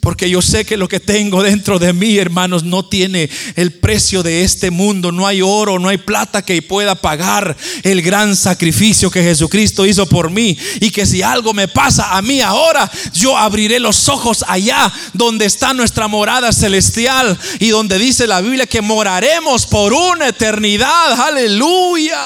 porque 0.02 0.30
yo 0.30 0.42
sé 0.42 0.64
que 0.66 0.78
lo 0.78 0.88
que 0.88 1.02
tengo 1.02 1.44
dentro 1.44 1.78
de 1.78 1.92
mí, 1.92 2.18
hermanos, 2.18 2.64
no 2.64 2.86
tiene 2.86 3.30
el 3.56 3.74
precio 3.74 4.24
de 4.24 4.44
este 4.44 4.72
mundo. 4.72 5.12
No 5.12 5.28
hay 5.28 5.42
oro, 5.42 5.78
no 5.78 5.90
hay 5.90 5.98
plata 5.98 6.42
que 6.42 6.62
pueda 6.62 6.96
pagar 6.96 7.58
el 7.84 8.02
gran 8.02 8.36
sacrificio 8.36 9.12
que 9.12 9.24
Jesucristo 9.24 9.86
hizo 9.86 10.06
por 10.06 10.32
mí. 10.32 10.58
Y 10.80 10.92
que 10.92 11.06
si 11.06 11.22
algo 11.22 11.54
me 11.54 11.68
pasa 11.68 12.16
a 12.16 12.22
mí 12.22 12.40
ahora, 12.40 12.90
yo 13.14 13.38
abriré 13.38 13.80
los 13.80 14.08
ojos 14.08 14.46
allá 14.48 14.92
donde 15.14 15.46
está 15.46 15.74
nuestra 15.74 16.08
morada 16.08 16.54
celestial 16.54 17.38
y 17.60 17.70
donde 17.70 18.00
dice 18.00 18.26
la 18.26 18.40
Biblia 18.40 18.68
que 18.68 18.82
moraremos 18.82 19.66
por 19.66 19.92
una 19.92 20.30
eternidad. 20.30 21.20
Aleluya. 21.20 22.20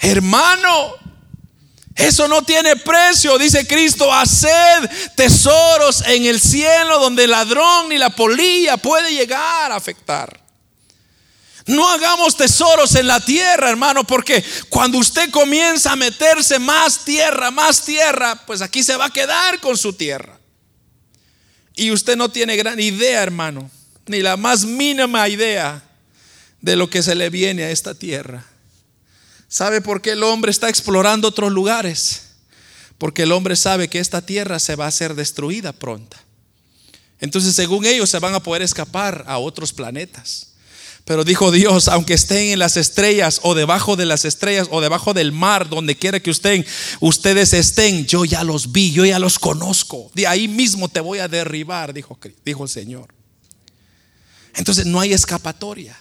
Hermano, 0.00 1.03
eso 1.96 2.26
no 2.26 2.42
tiene 2.42 2.76
precio, 2.76 3.38
dice 3.38 3.66
Cristo, 3.66 4.12
haced 4.12 4.90
tesoros 5.14 6.02
en 6.06 6.26
el 6.26 6.40
cielo 6.40 6.98
donde 6.98 7.24
el 7.24 7.30
ladrón 7.30 7.88
ni 7.88 7.98
la 7.98 8.10
polilla 8.10 8.76
puede 8.76 9.12
llegar 9.12 9.70
a 9.70 9.76
afectar. 9.76 10.44
No 11.66 11.88
hagamos 11.88 12.36
tesoros 12.36 12.94
en 12.96 13.06
la 13.06 13.20
tierra, 13.20 13.70
hermano, 13.70 14.04
porque 14.04 14.44
cuando 14.68 14.98
usted 14.98 15.30
comienza 15.30 15.92
a 15.92 15.96
meterse 15.96 16.58
más 16.58 17.04
tierra, 17.04 17.50
más 17.50 17.84
tierra, 17.84 18.34
pues 18.44 18.60
aquí 18.60 18.82
se 18.82 18.96
va 18.96 19.06
a 19.06 19.10
quedar 19.10 19.60
con 19.60 19.78
su 19.78 19.94
tierra. 19.94 20.38
Y 21.74 21.90
usted 21.90 22.16
no 22.16 22.28
tiene 22.28 22.56
gran 22.56 22.80
idea, 22.80 23.22
hermano, 23.22 23.70
ni 24.06 24.20
la 24.20 24.36
más 24.36 24.64
mínima 24.64 25.26
idea 25.28 25.82
de 26.60 26.76
lo 26.76 26.90
que 26.90 27.02
se 27.02 27.14
le 27.14 27.30
viene 27.30 27.64
a 27.64 27.70
esta 27.70 27.94
tierra. 27.94 28.44
¿Sabe 29.54 29.80
por 29.80 30.02
qué 30.02 30.10
el 30.10 30.24
hombre 30.24 30.50
está 30.50 30.68
explorando 30.68 31.28
otros 31.28 31.52
lugares? 31.52 32.22
Porque 32.98 33.22
el 33.22 33.30
hombre 33.30 33.54
sabe 33.54 33.86
que 33.86 34.00
esta 34.00 34.20
tierra 34.26 34.58
se 34.58 34.74
va 34.74 34.88
a 34.88 34.90
ser 34.90 35.14
destruida 35.14 35.72
pronta. 35.72 36.20
Entonces, 37.20 37.54
según 37.54 37.86
ellos, 37.86 38.10
se 38.10 38.18
van 38.18 38.34
a 38.34 38.42
poder 38.42 38.62
escapar 38.62 39.22
a 39.28 39.38
otros 39.38 39.72
planetas. 39.72 40.54
Pero 41.04 41.22
dijo 41.22 41.52
Dios, 41.52 41.86
aunque 41.86 42.14
estén 42.14 42.48
en 42.48 42.58
las 42.58 42.76
estrellas 42.76 43.38
o 43.44 43.54
debajo 43.54 43.94
de 43.94 44.06
las 44.06 44.24
estrellas 44.24 44.66
o 44.72 44.80
debajo 44.80 45.14
del 45.14 45.30
mar, 45.30 45.68
donde 45.68 45.94
quiera 45.94 46.18
que 46.18 46.32
ustedes 46.32 47.52
estén, 47.52 48.06
yo 48.06 48.24
ya 48.24 48.42
los 48.42 48.72
vi, 48.72 48.90
yo 48.90 49.04
ya 49.04 49.20
los 49.20 49.38
conozco. 49.38 50.10
De 50.14 50.26
ahí 50.26 50.48
mismo 50.48 50.88
te 50.88 50.98
voy 50.98 51.20
a 51.20 51.28
derribar, 51.28 51.94
dijo 51.94 52.18
el 52.64 52.68
Señor. 52.68 53.14
Entonces 54.56 54.84
no 54.84 54.98
hay 54.98 55.12
escapatoria. 55.12 55.96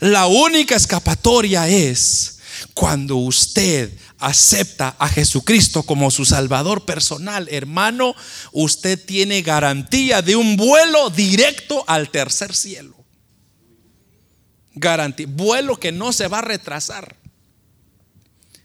La 0.00 0.26
única 0.28 0.76
escapatoria 0.76 1.68
es 1.68 2.36
cuando 2.74 3.16
usted 3.16 3.96
acepta 4.18 4.96
a 4.98 5.08
Jesucristo 5.08 5.82
como 5.82 6.10
su 6.10 6.24
Salvador 6.24 6.84
personal, 6.84 7.48
hermano, 7.50 8.14
usted 8.52 9.02
tiene 9.04 9.42
garantía 9.42 10.22
de 10.22 10.36
un 10.36 10.56
vuelo 10.56 11.10
directo 11.10 11.84
al 11.86 12.10
tercer 12.10 12.54
cielo. 12.54 12.96
Garantía, 14.74 15.26
vuelo 15.28 15.78
que 15.78 15.92
no 15.92 16.12
se 16.12 16.28
va 16.28 16.38
a 16.38 16.42
retrasar. 16.42 17.16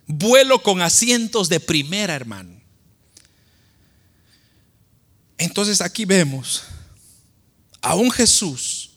Vuelo 0.06 0.62
con 0.62 0.82
asientos 0.82 1.50
de 1.50 1.60
primera, 1.60 2.14
hermano. 2.16 2.62
Entonces 5.38 5.82
aquí 5.82 6.06
vemos 6.06 6.64
a 7.82 7.96
un 7.96 8.12
Jesús 8.12 8.92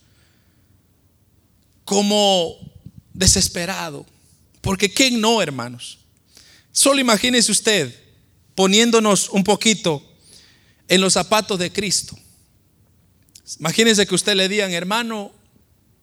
como 1.84 2.56
desesperado 3.12 4.06
porque 4.66 4.92
¿quién 4.92 5.20
no, 5.20 5.40
hermanos? 5.40 6.00
Solo 6.72 7.00
imagínese 7.00 7.52
usted 7.52 7.94
poniéndonos 8.56 9.28
un 9.28 9.44
poquito 9.44 10.02
en 10.88 11.00
los 11.00 11.12
zapatos 11.12 11.56
de 11.56 11.72
Cristo. 11.72 12.18
Imagínese 13.60 14.08
que 14.08 14.16
usted 14.16 14.34
le 14.34 14.48
digan, 14.48 14.72
hermano, 14.72 15.30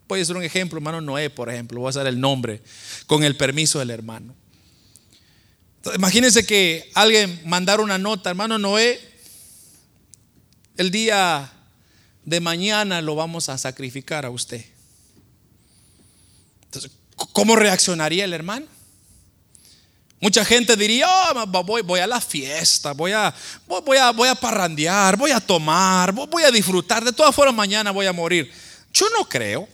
a 0.08 0.26
ser 0.26 0.38
un 0.38 0.43
ejemplo, 0.43 0.78
hermano 0.78 1.02
Noé, 1.02 1.30
por 1.30 1.49
ejemplo, 1.49 1.82
voy 1.82 1.88
a 1.88 1.89
hacer 1.89 2.08
el 2.08 2.21
nombre 2.21 2.62
con 3.06 3.26
el 3.26 3.36
permiso 3.36 3.80
del 3.80 3.89
hermano. 3.89 4.34
Imagínense 5.95 6.45
que 6.45 6.89
alguien 6.93 7.41
mandara 7.45 7.84
una 7.84 7.97
nota, 7.97 8.30
hermano 8.30 8.58
Noé, 8.58 9.02
el 10.78 10.89
día 10.89 11.52
de 12.23 12.39
mañana 12.39 13.02
lo 13.02 13.15
vamos 13.15 13.49
a 13.49 13.58
sacrificar 13.58 14.26
a 14.26 14.30
usted. 14.30 14.63
Entonces, 16.63 16.91
¿cómo 17.15 17.56
reaccionaría 17.56 18.26
el 18.26 18.34
hermano? 18.34 18.67
Mucha 20.23 20.45
gente 20.45 20.78
diría, 20.78 21.06
oh, 21.34 21.63
voy, 21.65 21.82
voy, 21.82 21.99
a 21.99 22.08
la 22.08 22.21
fiesta, 22.21 22.93
voy 22.93 23.12
a, 23.12 23.34
voy, 23.67 23.97
a, 23.97 24.12
voy 24.12 24.30
a 24.30 24.36
parrandear, 24.36 25.17
voy 25.17 25.32
a 25.32 25.41
tomar, 25.41 26.13
voy 26.13 26.43
a 26.43 26.49
disfrutar. 26.49 27.04
De 27.04 27.12
todas 27.12 27.36
formas, 27.36 27.54
mañana 27.54 27.91
voy 27.91 28.06
a 28.06 28.13
morir. 28.13 28.49
Yo 28.93 29.06
no 29.17 29.28
creo. 29.28 29.67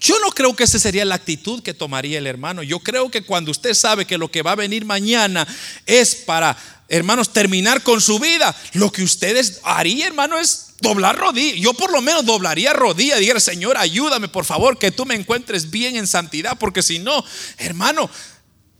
Yo 0.00 0.18
no 0.20 0.30
creo 0.30 0.54
que 0.54 0.64
esa 0.64 0.78
sería 0.78 1.04
la 1.04 1.16
actitud 1.16 1.62
que 1.62 1.74
tomaría 1.74 2.18
el 2.18 2.26
hermano. 2.26 2.62
Yo 2.62 2.78
creo 2.78 3.10
que 3.10 3.22
cuando 3.22 3.50
usted 3.50 3.74
sabe 3.74 4.04
que 4.04 4.18
lo 4.18 4.30
que 4.30 4.42
va 4.42 4.52
a 4.52 4.56
venir 4.56 4.84
mañana 4.84 5.46
es 5.86 6.14
para, 6.14 6.56
hermanos, 6.88 7.32
terminar 7.32 7.82
con 7.82 8.00
su 8.00 8.20
vida, 8.20 8.54
lo 8.74 8.92
que 8.92 9.02
ustedes 9.02 9.60
harían, 9.64 10.08
hermano, 10.08 10.38
es 10.38 10.74
doblar 10.80 11.16
rodilla. 11.16 11.56
Yo 11.56 11.74
por 11.74 11.90
lo 11.90 12.00
menos 12.00 12.24
doblaría 12.24 12.72
rodilla 12.72 13.16
y 13.16 13.20
dijera, 13.20 13.40
Señor, 13.40 13.76
ayúdame, 13.76 14.28
por 14.28 14.44
favor, 14.44 14.78
que 14.78 14.92
tú 14.92 15.04
me 15.04 15.16
encuentres 15.16 15.70
bien 15.70 15.96
en 15.96 16.06
santidad, 16.06 16.56
porque 16.58 16.82
si 16.82 17.00
no, 17.00 17.24
hermano, 17.56 18.08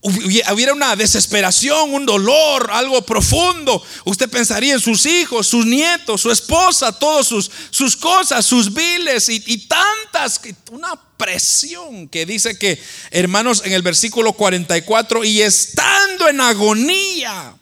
hubiera 0.01 0.73
una 0.73 0.95
desesperación, 0.95 1.93
un 1.93 2.07
dolor, 2.07 2.71
algo 2.73 3.03
profundo. 3.03 3.83
Usted 4.05 4.31
pensaría 4.31 4.75
en 4.75 4.81
sus 4.81 5.05
hijos, 5.07 5.47
sus 5.47 5.67
nietos, 5.67 6.21
su 6.21 6.31
esposa, 6.31 6.93
todas 6.93 7.27
sus, 7.27 7.51
sus 7.71 7.97
cosas, 7.97 8.47
sus 8.47 8.73
viles 8.73 9.29
y, 9.29 9.43
y 9.47 9.67
tantas, 9.67 10.41
una 10.71 10.95
presión 11.17 12.09
que 12.09 12.25
dice 12.27 12.57
que, 12.57 12.81
hermanos, 13.11 13.63
en 13.65 13.73
el 13.73 13.83
versículo 13.83 14.33
44, 14.35 15.25
y 15.25 15.43
estando 15.43 16.29
en 16.29 16.41
agonía, 16.41 17.57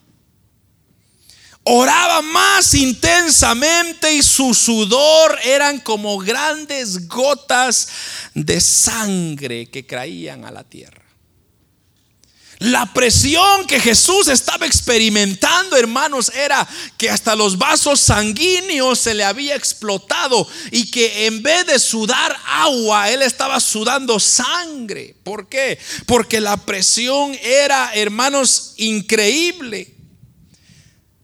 oraba 1.64 2.20
más 2.20 2.74
intensamente 2.74 4.12
y 4.12 4.22
su 4.22 4.52
sudor 4.52 5.38
eran 5.42 5.80
como 5.80 6.18
grandes 6.18 7.08
gotas 7.08 7.88
de 8.34 8.60
sangre 8.60 9.70
que 9.70 9.86
caían 9.86 10.44
a 10.44 10.50
la 10.50 10.62
tierra. 10.62 11.05
La 12.58 12.86
presión 12.94 13.66
que 13.66 13.80
Jesús 13.80 14.28
estaba 14.28 14.66
experimentando, 14.66 15.76
hermanos, 15.76 16.32
era 16.34 16.66
que 16.96 17.10
hasta 17.10 17.36
los 17.36 17.58
vasos 17.58 18.00
sanguíneos 18.00 18.98
se 18.98 19.12
le 19.12 19.24
había 19.24 19.54
explotado 19.54 20.48
y 20.70 20.90
que 20.90 21.26
en 21.26 21.42
vez 21.42 21.66
de 21.66 21.78
sudar 21.78 22.34
agua, 22.46 23.10
él 23.10 23.20
estaba 23.20 23.60
sudando 23.60 24.18
sangre. 24.18 25.14
¿Por 25.22 25.48
qué? 25.50 25.78
Porque 26.06 26.40
la 26.40 26.56
presión 26.56 27.36
era, 27.42 27.90
hermanos, 27.92 28.72
increíble. 28.78 29.94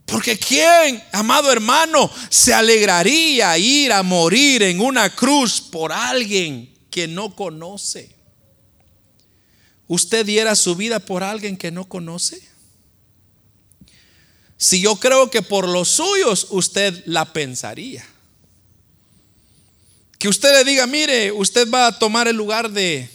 Porque 0.05 0.39
¿quién, 0.39 1.03
amado 1.13 1.51
hermano, 1.51 2.11
se 2.29 2.53
alegraría 2.53 3.57
ir 3.57 3.93
a 3.93 4.03
morir 4.03 4.63
en 4.63 4.81
una 4.81 5.09
cruz 5.15 5.63
por 5.63 5.93
alguien 5.93 6.75
que 6.91 7.09
no 7.09 7.35
conoce? 7.35 8.22
¿Usted 9.93 10.25
diera 10.25 10.57
su 10.57 10.75
vida 10.75 11.01
por 11.01 11.23
alguien 11.23 11.59
que 11.59 11.71
no 11.71 11.87
conoce? 11.87 12.41
Si 14.57 14.81
yo 14.81 14.97
creo 14.97 15.31
que 15.31 15.43
por 15.43 15.69
los 15.69 15.87
suyos 15.89 16.47
usted 16.49 17.03
la 17.05 17.35
pensaría. 17.35 18.03
Que 20.19 20.31
usted 20.31 20.51
le 20.55 20.65
diga, 20.65 20.87
mire, 20.87 21.31
usted 21.31 21.71
va 21.71 21.89
a 21.89 21.99
tomar 21.99 22.27
el 22.27 22.37
lugar 22.37 22.71
de, 22.71 23.11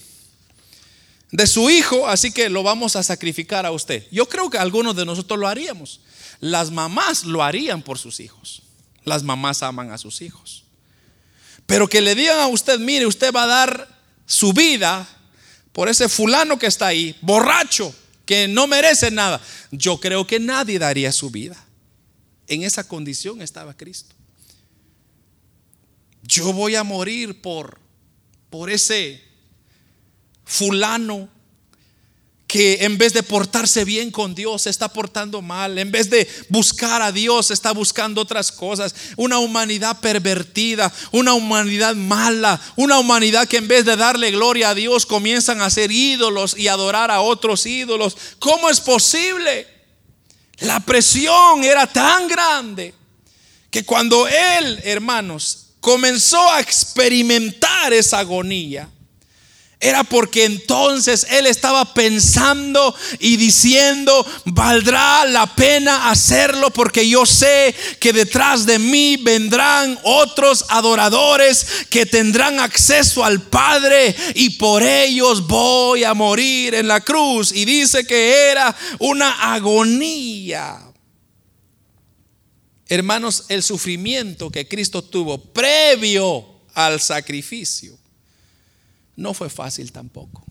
de 1.31 1.47
su 1.47 1.71
hijo, 1.71 2.07
así 2.07 2.31
que 2.31 2.47
lo 2.47 2.61
vamos 2.61 2.95
a 2.95 3.01
sacrificar 3.01 3.65
a 3.65 3.71
usted. 3.71 4.05
Yo 4.11 4.29
creo 4.29 4.51
que 4.51 4.59
algunos 4.59 4.95
de 4.95 5.05
nosotros 5.05 5.39
lo 5.39 5.47
haríamos. 5.47 6.01
Las 6.41 6.69
mamás 6.69 7.23
lo 7.23 7.41
harían 7.41 7.81
por 7.81 7.97
sus 7.97 8.19
hijos. 8.19 8.61
Las 9.03 9.23
mamás 9.23 9.63
aman 9.63 9.89
a 9.89 9.97
sus 9.97 10.21
hijos. 10.21 10.63
Pero 11.65 11.87
que 11.87 12.01
le 12.01 12.13
digan 12.13 12.37
a 12.37 12.45
usted, 12.45 12.77
mire, 12.77 13.07
usted 13.07 13.33
va 13.33 13.45
a 13.45 13.47
dar 13.47 13.99
su 14.27 14.53
vida 14.53 15.09
por 15.77 15.89
ese 15.89 16.09
fulano 16.09 16.57
que 16.57 16.65
está 16.65 16.87
ahí, 16.87 17.15
borracho, 17.21 17.93
que 18.25 18.47
no 18.47 18.65
merece 18.65 19.11
nada. 19.11 19.39
Yo 19.69 19.99
creo 19.99 20.25
que 20.25 20.39
nadie 20.39 20.79
daría 20.79 21.11
su 21.11 21.29
vida. 21.29 21.55
En 22.47 22.63
esa 22.63 22.87
condición 22.87 23.43
estaba 23.43 23.77
Cristo. 23.77 24.15
Yo 26.23 26.51
voy 26.51 26.73
a 26.73 26.83
morir 26.83 27.43
por, 27.43 27.79
por 28.49 28.71
ese 28.71 29.23
fulano 30.45 31.29
que 32.47 32.85
en 32.85 32.97
vez 32.97 33.13
de 33.13 33.23
portarse 33.23 33.83
bien 33.83 34.09
con 34.09 34.33
Dios 34.33 34.63
se 34.63 34.69
está 34.69 34.87
portando 34.87 35.41
mal, 35.41 35.77
en 35.77 35.91
vez 35.91 36.09
de 36.09 36.27
buscar 36.47 37.01
a 37.01 37.11
Dios 37.11 37.51
está 37.51 37.73
buscando 37.73 38.21
otras 38.21 38.53
cosas, 38.53 38.95
una 39.17 39.39
humanidad 39.39 39.99
pervertida, 39.99 40.91
una 41.11 41.33
humanidad 41.33 41.95
mala, 41.95 42.59
una 42.77 42.99
humanidad 42.99 43.47
que 43.47 43.57
en 43.57 43.67
vez 43.67 43.83
de 43.83 43.97
darle 43.97 44.31
gloria 44.31 44.69
a 44.69 44.75
Dios 44.75 45.05
comienzan 45.05 45.61
a 45.61 45.69
ser 45.69 45.91
ídolos 45.91 46.57
y 46.57 46.69
adorar 46.69 47.11
a 47.11 47.19
otros 47.19 47.65
ídolos. 47.65 48.15
¿Cómo 48.39 48.69
es 48.69 48.79
posible? 48.79 49.67
La 50.59 50.79
presión 50.79 51.65
era 51.65 51.85
tan 51.85 52.29
grande 52.29 52.93
que 53.69 53.83
cuando 53.83 54.25
él, 54.25 54.79
hermanos, 54.85 55.65
comenzó 55.81 56.49
a 56.51 56.61
experimentar 56.61 57.91
esa 57.91 58.19
agonía, 58.19 58.89
era 59.79 60.03
porque 60.03 60.45
entonces 60.45 61.27
él 61.29 61.45
estaba 61.45 61.93
pensando 61.93 62.95
y 63.19 63.37
diciendo, 63.37 64.25
valdrá 64.45 65.23
la 65.25 65.53
pena 65.55 66.09
hacerlo 66.09 66.71
porque 66.71 67.07
yo 67.07 67.27
sé 67.27 67.75
que 67.99 68.11
detrás 68.11 68.65
de 68.65 68.79
mí 68.79 69.17
vendrán 69.17 69.99
otros 70.01 70.65
adoradores 70.69 71.85
que 71.91 72.07
tendrán 72.07 72.59
acceso 72.59 73.23
al 73.23 73.43
Padre 73.43 74.15
y 74.33 74.51
por 74.51 74.81
ellos 74.81 75.45
voy 75.45 76.03
a 76.03 76.15
morir 76.15 76.73
en 76.73 76.87
la 76.87 77.01
cruz. 77.01 77.51
Y 77.51 77.63
dice 77.65 78.07
que 78.07 78.49
era 78.49 78.75
una 78.97 79.53
agonía. 79.53 80.81
Hermanos, 82.87 83.45
el 83.49 83.61
sufrimiento 83.61 84.49
que 84.49 84.67
Cristo 84.67 85.03
tuvo 85.03 85.37
previo 85.37 86.63
al 86.73 86.99
sacrificio 86.99 87.95
no 89.17 89.33
fue 89.33 89.49
fácil 89.49 89.91
tampoco. 89.91 90.45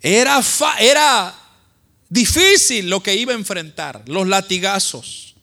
Era, 0.00 0.40
era 0.78 1.34
difícil 2.08 2.88
lo 2.88 3.02
que 3.02 3.16
iba 3.16 3.32
a 3.32 3.36
enfrentar, 3.36 4.02
los 4.06 4.28
latigazos, 4.28 5.34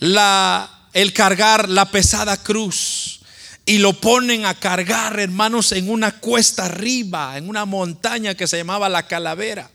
la, 0.00 0.88
el 0.92 1.12
cargar 1.12 1.68
la 1.68 1.90
pesada 1.90 2.36
cruz. 2.36 3.16
Y 3.64 3.78
lo 3.78 3.92
ponen 3.92 4.46
a 4.46 4.54
cargar, 4.54 5.20
hermanos, 5.20 5.70
en 5.70 5.88
una 5.88 6.18
cuesta 6.18 6.64
arriba, 6.64 7.38
en 7.38 7.48
una 7.48 7.64
montaña 7.66 8.34
que 8.34 8.48
se 8.48 8.56
llamaba 8.56 8.88
la 8.88 9.06
calavera. 9.06 9.70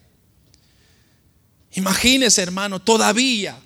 Imagínense, 1.72 2.42
hermano, 2.42 2.82
todavía. 2.82 3.58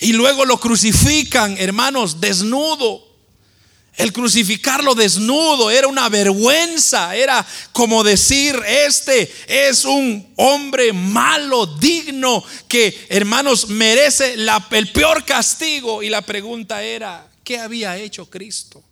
Y 0.00 0.12
luego 0.12 0.44
lo 0.44 0.60
crucifican, 0.60 1.56
hermanos, 1.56 2.20
desnudo. 2.20 3.15
El 3.96 4.12
crucificarlo 4.12 4.94
desnudo 4.94 5.70
era 5.70 5.88
una 5.88 6.10
vergüenza, 6.10 7.16
era 7.16 7.46
como 7.72 8.04
decir, 8.04 8.54
este 8.66 9.32
es 9.48 9.86
un 9.86 10.34
hombre 10.36 10.92
malo, 10.92 11.66
digno, 11.66 12.44
que 12.68 13.06
hermanos 13.08 13.70
merece 13.70 14.34
el 14.34 14.92
peor 14.92 15.24
castigo. 15.24 16.02
Y 16.02 16.10
la 16.10 16.20
pregunta 16.20 16.82
era, 16.82 17.26
¿qué 17.42 17.58
había 17.58 17.96
hecho 17.96 18.28
Cristo? 18.28 18.84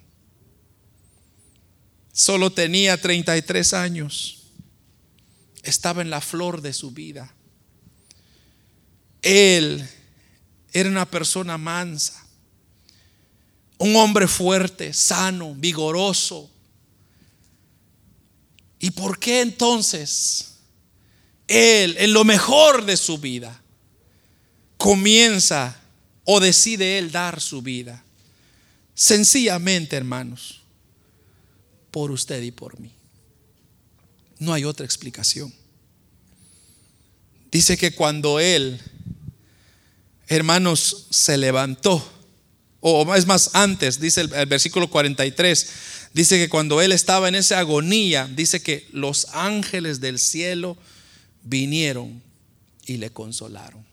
Solo 2.11 2.51
tenía 2.51 2.99
33 2.99 3.75
años, 3.75 4.45
estaba 5.63 6.01
en 6.01 6.09
la 6.09 6.23
flor 6.23 6.63
de 6.63 6.73
su 6.73 6.93
vida. 6.93 7.35
Él 9.21 9.87
era 10.73 10.89
una 10.89 11.11
persona 11.11 11.59
mansa 11.59 12.24
un 13.85 13.97
hombre 13.97 14.27
fuerte, 14.27 14.95
sano, 14.95 15.55
vigoroso. 15.55 16.51
¿Y 18.79 18.93
por 18.93 19.19
qué 19.19 19.43
entonces 19.43 20.55
él, 21.47 21.95
en 21.99 22.15
lo 22.15 22.25
mejor 22.25 22.87
de 22.87 22.97
su 22.97 23.19
vida, 23.19 23.63
comienza 24.79 25.79
o 26.25 26.41
decide 26.41 26.97
él 26.97 27.13
dar 27.13 27.43
su 27.43 27.61
vida? 27.61 28.03
Sencillamente, 28.95 29.97
hermanos, 29.97 30.63
por 31.91 32.11
usted 32.11 32.43
y 32.43 32.53
por 32.53 32.81
mí. 32.81 32.91
No 34.39 34.55
hay 34.55 34.65
otra 34.65 34.87
explicación. 34.87 35.53
Dice 37.53 37.77
que 37.77 37.95
cuando 37.95 38.41
él, 38.41 38.81
hermanos, 40.27 41.07
se 41.11 41.37
levantó, 41.37 42.14
o 42.87 43.15
es 43.15 43.27
más, 43.27 43.51
antes, 43.55 43.99
dice 43.99 44.21
el, 44.21 44.47
versículo 44.47 44.91
43, 44.91 45.69
dice 46.13 46.37
que 46.37 46.49
cuando 46.49 46.83
él 46.83 46.93
estaba 46.93 47.29
en 47.29 47.35
esa 47.35 47.59
agonía, 47.59 48.29
dice 48.35 48.63
que 48.63 48.87
los 48.93 49.29
ángeles 49.33 50.01
del 50.01 50.19
cielo 50.19 50.77
vinieron 51.43 52.23
y 52.87 52.99
le 52.99 53.11
consolaron. 53.11 53.85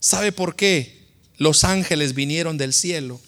¿Sabe 0.00 0.32
por 0.32 0.54
qué 0.54 0.98
los 1.38 1.64
ángeles 1.64 2.14
vinieron 2.14 2.58
del 2.58 2.74
cielo. 2.74 3.20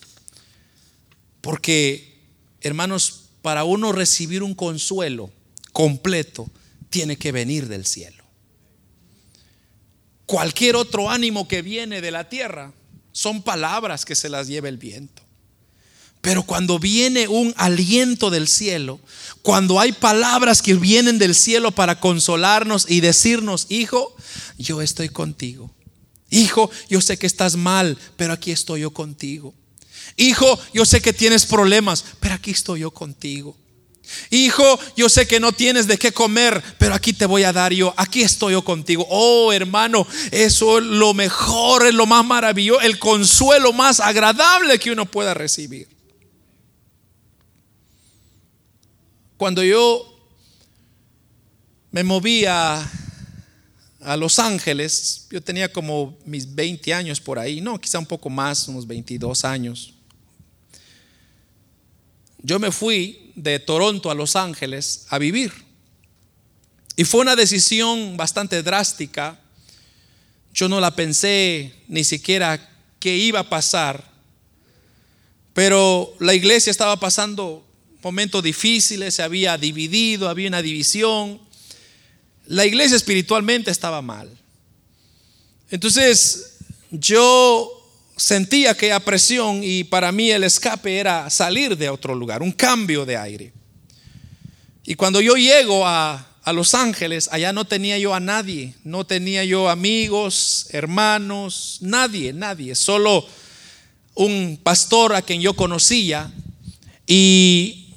Porque, 1.40 2.18
hermanos, 2.61 3.30
para 3.40 3.64
uno 3.64 3.92
recibir 3.92 4.42
un 4.42 4.54
consuelo 4.54 5.30
completo, 5.72 6.50
tiene 6.90 7.16
que 7.16 7.32
venir 7.32 7.68
del 7.68 7.86
cielo. 7.86 8.22
Cualquier 10.26 10.76
otro 10.76 11.08
ánimo 11.08 11.48
que 11.48 11.62
viene 11.62 12.00
de 12.00 12.11
la 12.11 12.28
tierra 12.28 12.72
son 13.20 13.42
palabras 13.42 14.06
que 14.06 14.16
se 14.16 14.30
las 14.30 14.46
lleva 14.46 14.70
el 14.70 14.78
viento. 14.78 15.22
Pero 16.22 16.42
cuando 16.42 16.78
viene 16.78 17.28
un 17.28 17.52
aliento 17.58 18.30
del 18.30 18.48
cielo, 18.48 18.98
cuando 19.42 19.78
hay 19.78 19.92
palabras 19.92 20.62
que 20.62 20.72
vienen 20.72 21.18
del 21.18 21.34
cielo 21.34 21.70
para 21.70 22.00
consolarnos 22.00 22.86
y 22.88 23.00
decirnos, 23.00 23.66
hijo, 23.68 24.16
yo 24.56 24.80
estoy 24.80 25.10
contigo. 25.10 25.70
Hijo, 26.30 26.70
yo 26.88 27.02
sé 27.02 27.18
que 27.18 27.26
estás 27.26 27.56
mal, 27.56 27.98
pero 28.16 28.32
aquí 28.32 28.52
estoy 28.52 28.80
yo 28.80 28.90
contigo. 28.90 29.52
Hijo, 30.16 30.58
yo 30.72 30.86
sé 30.86 31.02
que 31.02 31.12
tienes 31.12 31.44
problemas, 31.44 32.06
pero 32.20 32.36
aquí 32.36 32.52
estoy 32.52 32.80
yo 32.80 32.90
contigo. 32.90 33.54
Hijo, 34.30 34.78
yo 34.96 35.08
sé 35.08 35.26
que 35.26 35.40
no 35.40 35.52
tienes 35.52 35.86
de 35.86 35.98
qué 35.98 36.12
comer, 36.12 36.62
pero 36.78 36.94
aquí 36.94 37.12
te 37.12 37.26
voy 37.26 37.42
a 37.44 37.52
dar 37.52 37.72
yo. 37.72 37.92
Aquí 37.96 38.22
estoy 38.22 38.52
yo 38.52 38.62
contigo. 38.62 39.06
Oh, 39.08 39.52
hermano, 39.52 40.06
eso 40.30 40.78
es 40.78 40.84
lo 40.84 41.14
mejor, 41.14 41.86
es 41.86 41.94
lo 41.94 42.06
más 42.06 42.24
maravilloso, 42.24 42.80
el 42.80 42.98
consuelo 42.98 43.72
más 43.72 44.00
agradable 44.00 44.78
que 44.78 44.90
uno 44.90 45.06
pueda 45.06 45.34
recibir. 45.34 45.88
Cuando 49.36 49.62
yo 49.62 50.06
me 51.90 52.04
movía 52.04 52.88
a 54.00 54.16
Los 54.16 54.38
Ángeles, 54.38 55.26
yo 55.30 55.42
tenía 55.42 55.72
como 55.72 56.16
mis 56.24 56.54
20 56.54 56.92
años 56.94 57.20
por 57.20 57.38
ahí, 57.38 57.61
no, 57.61 57.80
quizá 57.80 57.98
un 57.98 58.06
poco 58.06 58.30
más, 58.30 58.68
unos 58.68 58.86
22 58.86 59.44
años. 59.44 59.94
Yo 62.42 62.58
me 62.58 62.70
fui 62.70 63.30
de 63.43 63.59
Toronto 63.59 64.11
a 64.11 64.14
Los 64.14 64.36
Ángeles 64.36 65.07
a 65.09 65.18
vivir. 65.18 65.53
Y 66.97 67.05
fue 67.05 67.20
una 67.20 67.36
decisión 67.36 68.16
bastante 68.16 68.62
drástica. 68.62 69.41
Yo 70.53 70.68
no 70.68 70.80
la 70.80 70.95
pensé 70.95 71.74
ni 71.88 72.05
siquiera 72.05 72.68
qué 72.99 73.16
iba 73.16 73.41
a 73.41 73.49
pasar. 73.49 74.11
Pero 75.55 76.14
la 76.20 76.34
iglesia 76.34 76.70
estaba 76.70 77.01
pasando 77.01 77.64
momentos 78.03 78.43
difíciles, 78.43 79.14
se 79.14 79.22
había 79.22 79.57
dividido, 79.57 80.28
había 80.28 80.49
una 80.49 80.62
división. 80.62 81.41
La 82.47 82.66
iglesia 82.66 82.97
espiritualmente 82.97 83.70
estaba 83.70 84.03
mal. 84.03 84.30
Entonces 85.70 86.59
yo 86.91 87.80
sentía 88.20 88.72
aquella 88.72 89.00
presión 89.00 89.62
y 89.64 89.84
para 89.84 90.12
mí 90.12 90.30
el 90.30 90.44
escape 90.44 90.98
era 90.98 91.30
salir 91.30 91.76
de 91.78 91.88
otro 91.88 92.14
lugar, 92.14 92.42
un 92.42 92.52
cambio 92.52 93.06
de 93.06 93.16
aire. 93.16 93.52
Y 94.84 94.94
cuando 94.94 95.22
yo 95.22 95.36
llego 95.36 95.86
a, 95.86 96.26
a 96.42 96.52
Los 96.52 96.74
Ángeles, 96.74 97.30
allá 97.32 97.54
no 97.54 97.64
tenía 97.64 97.96
yo 97.96 98.14
a 98.14 98.20
nadie, 98.20 98.74
no 98.84 99.06
tenía 99.06 99.42
yo 99.44 99.70
amigos, 99.70 100.66
hermanos, 100.70 101.78
nadie, 101.80 102.34
nadie, 102.34 102.74
solo 102.74 103.26
un 104.14 104.60
pastor 104.62 105.14
a 105.14 105.22
quien 105.22 105.40
yo 105.40 105.54
conocía 105.54 106.30
y 107.06 107.94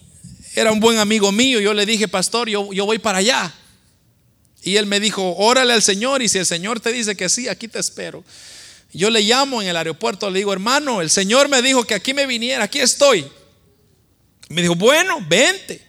era 0.56 0.72
un 0.72 0.80
buen 0.80 1.00
amigo 1.00 1.34
mío. 1.34 1.60
Yo 1.60 1.74
le 1.74 1.86
dije, 1.86 2.08
pastor, 2.08 2.48
yo, 2.48 2.72
yo 2.72 2.86
voy 2.86 3.00
para 3.00 3.18
allá. 3.18 3.54
Y 4.62 4.78
él 4.78 4.86
me 4.86 5.02
dijo, 5.02 5.36
órale 5.36 5.74
al 5.74 5.82
Señor 5.82 6.22
y 6.22 6.30
si 6.30 6.38
el 6.38 6.46
Señor 6.46 6.80
te 6.80 6.94
dice 6.94 7.18
que 7.18 7.28
sí, 7.28 7.50
aquí 7.50 7.68
te 7.68 7.80
espero. 7.80 8.24
Yo 8.94 9.10
le 9.10 9.22
llamo 9.22 9.62
en 9.62 9.68
el 9.68 9.76
aeropuerto, 9.76 10.30
le 10.30 10.40
digo, 10.40 10.54
hermano, 10.54 11.02
el 11.02 11.10
Señor 11.10 11.50
me 11.50 11.62
dijo 11.62 11.84
que 11.84 11.96
aquí 11.96 12.14
me 12.14 12.28
viniera, 12.28 12.66
aquí 12.66 12.80
estoy. 12.80 13.26
Me 14.50 14.62
dijo, 14.62 14.76
bueno, 14.76 15.18
vente. 15.28 15.82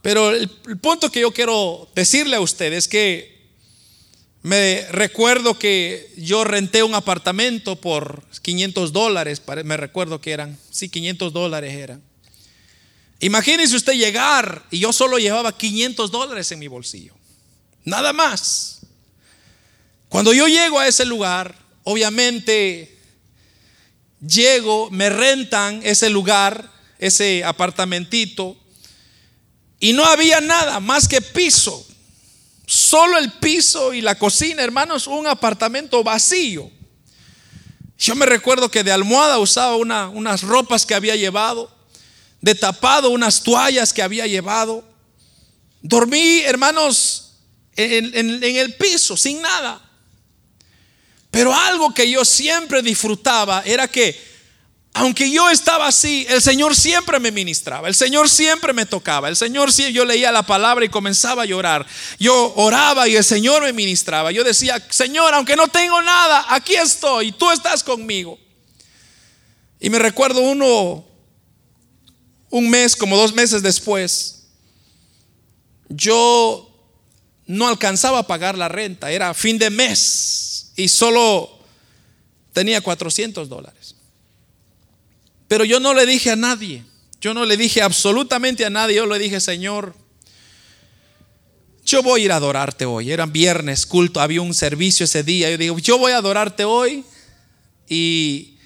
Pero 0.00 0.30
el, 0.30 0.48
punto 0.80 1.10
que 1.10 1.20
yo 1.20 1.32
quiero 1.32 1.88
decirle 1.94 2.36
a 2.36 2.40
usted 2.40 2.72
es 2.72 2.86
que 2.86 3.40
me 4.42 4.86
recuerdo 4.90 5.58
que 5.58 6.12
yo 6.16 6.44
renté 6.44 6.82
un 6.82 6.94
apartamento 6.94 7.76
por 7.76 8.24
500 8.40 8.92
dólares, 8.92 9.42
me 9.64 9.76
recuerdo 9.76 10.20
que 10.20 10.30
eran, 10.30 10.56
sí, 10.70 10.88
500 10.88 11.32
dólares 11.32 11.74
eran. 11.74 12.02
Imagínese 13.18 13.76
usted 13.76 13.94
llegar 13.94 14.64
y 14.70 14.78
yo 14.78 14.92
solo 14.94 15.18
llevaba 15.18 15.56
500 15.56 16.10
dólares 16.10 16.50
en 16.52 16.58
mi 16.58 16.68
bolsillo. 16.68 17.14
Nada 17.84 18.14
más. 18.14 18.79
Cuando 20.10 20.34
yo 20.34 20.46
llego 20.46 20.78
a 20.78 20.86
ese 20.86 21.06
lugar, 21.06 21.56
obviamente 21.84 22.98
llego, 24.20 24.90
me 24.90 25.08
rentan 25.08 25.80
ese 25.82 26.10
lugar, 26.10 26.70
ese 26.98 27.42
apartamentito, 27.42 28.58
y 29.78 29.94
no 29.94 30.04
había 30.04 30.42
nada 30.42 30.80
más 30.80 31.08
que 31.08 31.22
piso. 31.22 31.86
Solo 32.66 33.16
el 33.16 33.32
piso 33.32 33.94
y 33.94 34.02
la 34.02 34.18
cocina, 34.18 34.62
hermanos, 34.62 35.06
un 35.06 35.26
apartamento 35.26 36.04
vacío. 36.04 36.70
Yo 37.98 38.14
me 38.14 38.26
recuerdo 38.26 38.70
que 38.70 38.84
de 38.84 38.92
almohada 38.92 39.38
usaba 39.38 39.76
unas 39.76 40.42
ropas 40.42 40.84
que 40.84 40.94
había 40.94 41.16
llevado 41.16 41.80
de 42.40 42.54
tapado 42.54 43.10
unas 43.10 43.42
toallas 43.42 43.92
que 43.92 44.02
había 44.02 44.26
llevado. 44.26 44.84
Dormí, 45.82 46.40
hermanos, 46.40 47.32
en, 47.76 48.14
en, 48.14 48.56
el 48.56 48.74
piso, 48.74 49.16
sin 49.16 49.40
nada. 49.40 49.89
Pero 51.30 51.54
algo 51.54 51.94
que 51.94 52.10
yo 52.10 52.24
siempre 52.24 52.82
disfrutaba 52.82 53.62
era 53.64 53.86
que, 53.86 54.20
aunque 54.92 55.30
yo 55.30 55.48
estaba 55.48 55.86
así, 55.86 56.26
el 56.28 56.42
Señor 56.42 56.74
siempre 56.74 57.20
me 57.20 57.30
ministraba, 57.30 57.86
el 57.86 57.94
Señor 57.94 58.28
siempre 58.28 58.72
me 58.72 58.84
tocaba, 58.84 59.28
el 59.28 59.36
Señor 59.36 59.72
siempre, 59.72 59.92
yo 59.92 60.04
leía 60.04 60.32
la 60.32 60.42
palabra 60.42 60.84
y 60.84 60.88
comenzaba 60.88 61.44
a 61.44 61.46
llorar. 61.46 61.86
Yo 62.18 62.52
oraba 62.56 63.06
y 63.06 63.14
el 63.14 63.22
Señor 63.22 63.62
me 63.62 63.72
ministraba. 63.72 64.32
Yo 64.32 64.42
decía, 64.42 64.84
Señor, 64.90 65.32
aunque 65.34 65.54
no 65.54 65.68
tengo 65.68 66.02
nada, 66.02 66.46
aquí 66.48 66.74
estoy, 66.74 67.30
tú 67.30 67.50
estás 67.52 67.84
conmigo. 67.84 68.38
Y 69.78 69.88
me 69.88 70.00
recuerdo 70.00 70.40
uno, 70.40 71.04
un 72.50 72.68
mes, 72.68 72.96
como 72.96 73.16
dos 73.16 73.32
meses 73.32 73.62
después, 73.62 74.48
yo 75.88 76.66
no 77.46 77.68
alcanzaba 77.68 78.18
a 78.18 78.26
pagar 78.26 78.58
la 78.58 78.68
renta, 78.68 79.12
era 79.12 79.32
fin 79.32 79.58
de 79.58 79.70
mes 79.70 80.49
y 80.76 80.88
solo 80.88 81.58
tenía 82.52 82.80
400 82.80 83.48
dólares. 83.48 83.94
Pero 85.48 85.64
yo 85.64 85.80
no 85.80 85.94
le 85.94 86.06
dije 86.06 86.30
a 86.30 86.36
nadie, 86.36 86.84
yo 87.20 87.34
no 87.34 87.44
le 87.44 87.56
dije 87.56 87.82
absolutamente 87.82 88.64
a 88.64 88.70
nadie, 88.70 88.96
yo 88.96 89.06
le 89.06 89.18
dije, 89.18 89.40
Señor, 89.40 89.94
yo 91.84 92.02
voy 92.02 92.22
a 92.22 92.24
ir 92.26 92.32
a 92.32 92.36
adorarte 92.36 92.84
hoy. 92.84 93.10
Era 93.10 93.26
viernes, 93.26 93.84
culto, 93.84 94.20
había 94.20 94.42
un 94.42 94.54
servicio 94.54 95.04
ese 95.04 95.22
día. 95.22 95.50
Yo 95.50 95.58
digo, 95.58 95.78
yo 95.78 95.98
voy 95.98 96.12
a 96.12 96.18
adorarte 96.18 96.64
hoy. 96.64 97.04
Y 97.88 98.58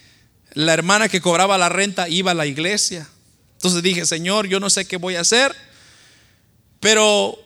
la 0.52 0.74
hermana 0.74 1.09
que 1.09 1.20
cobraba 1.20 1.57
la 1.57 1.68
renta 1.68 2.09
iba 2.09 2.32
a 2.32 2.34
la 2.34 2.46
iglesia. 2.46 3.09
Entonces 3.55 3.82
dije, 3.82 4.05
Señor, 4.05 4.46
yo 4.46 4.61
no 4.61 4.68
sé 4.68 4.84
qué 4.84 4.98
voy 4.98 5.16
a 5.16 5.20
hacer, 5.20 5.55
pero 6.80 7.38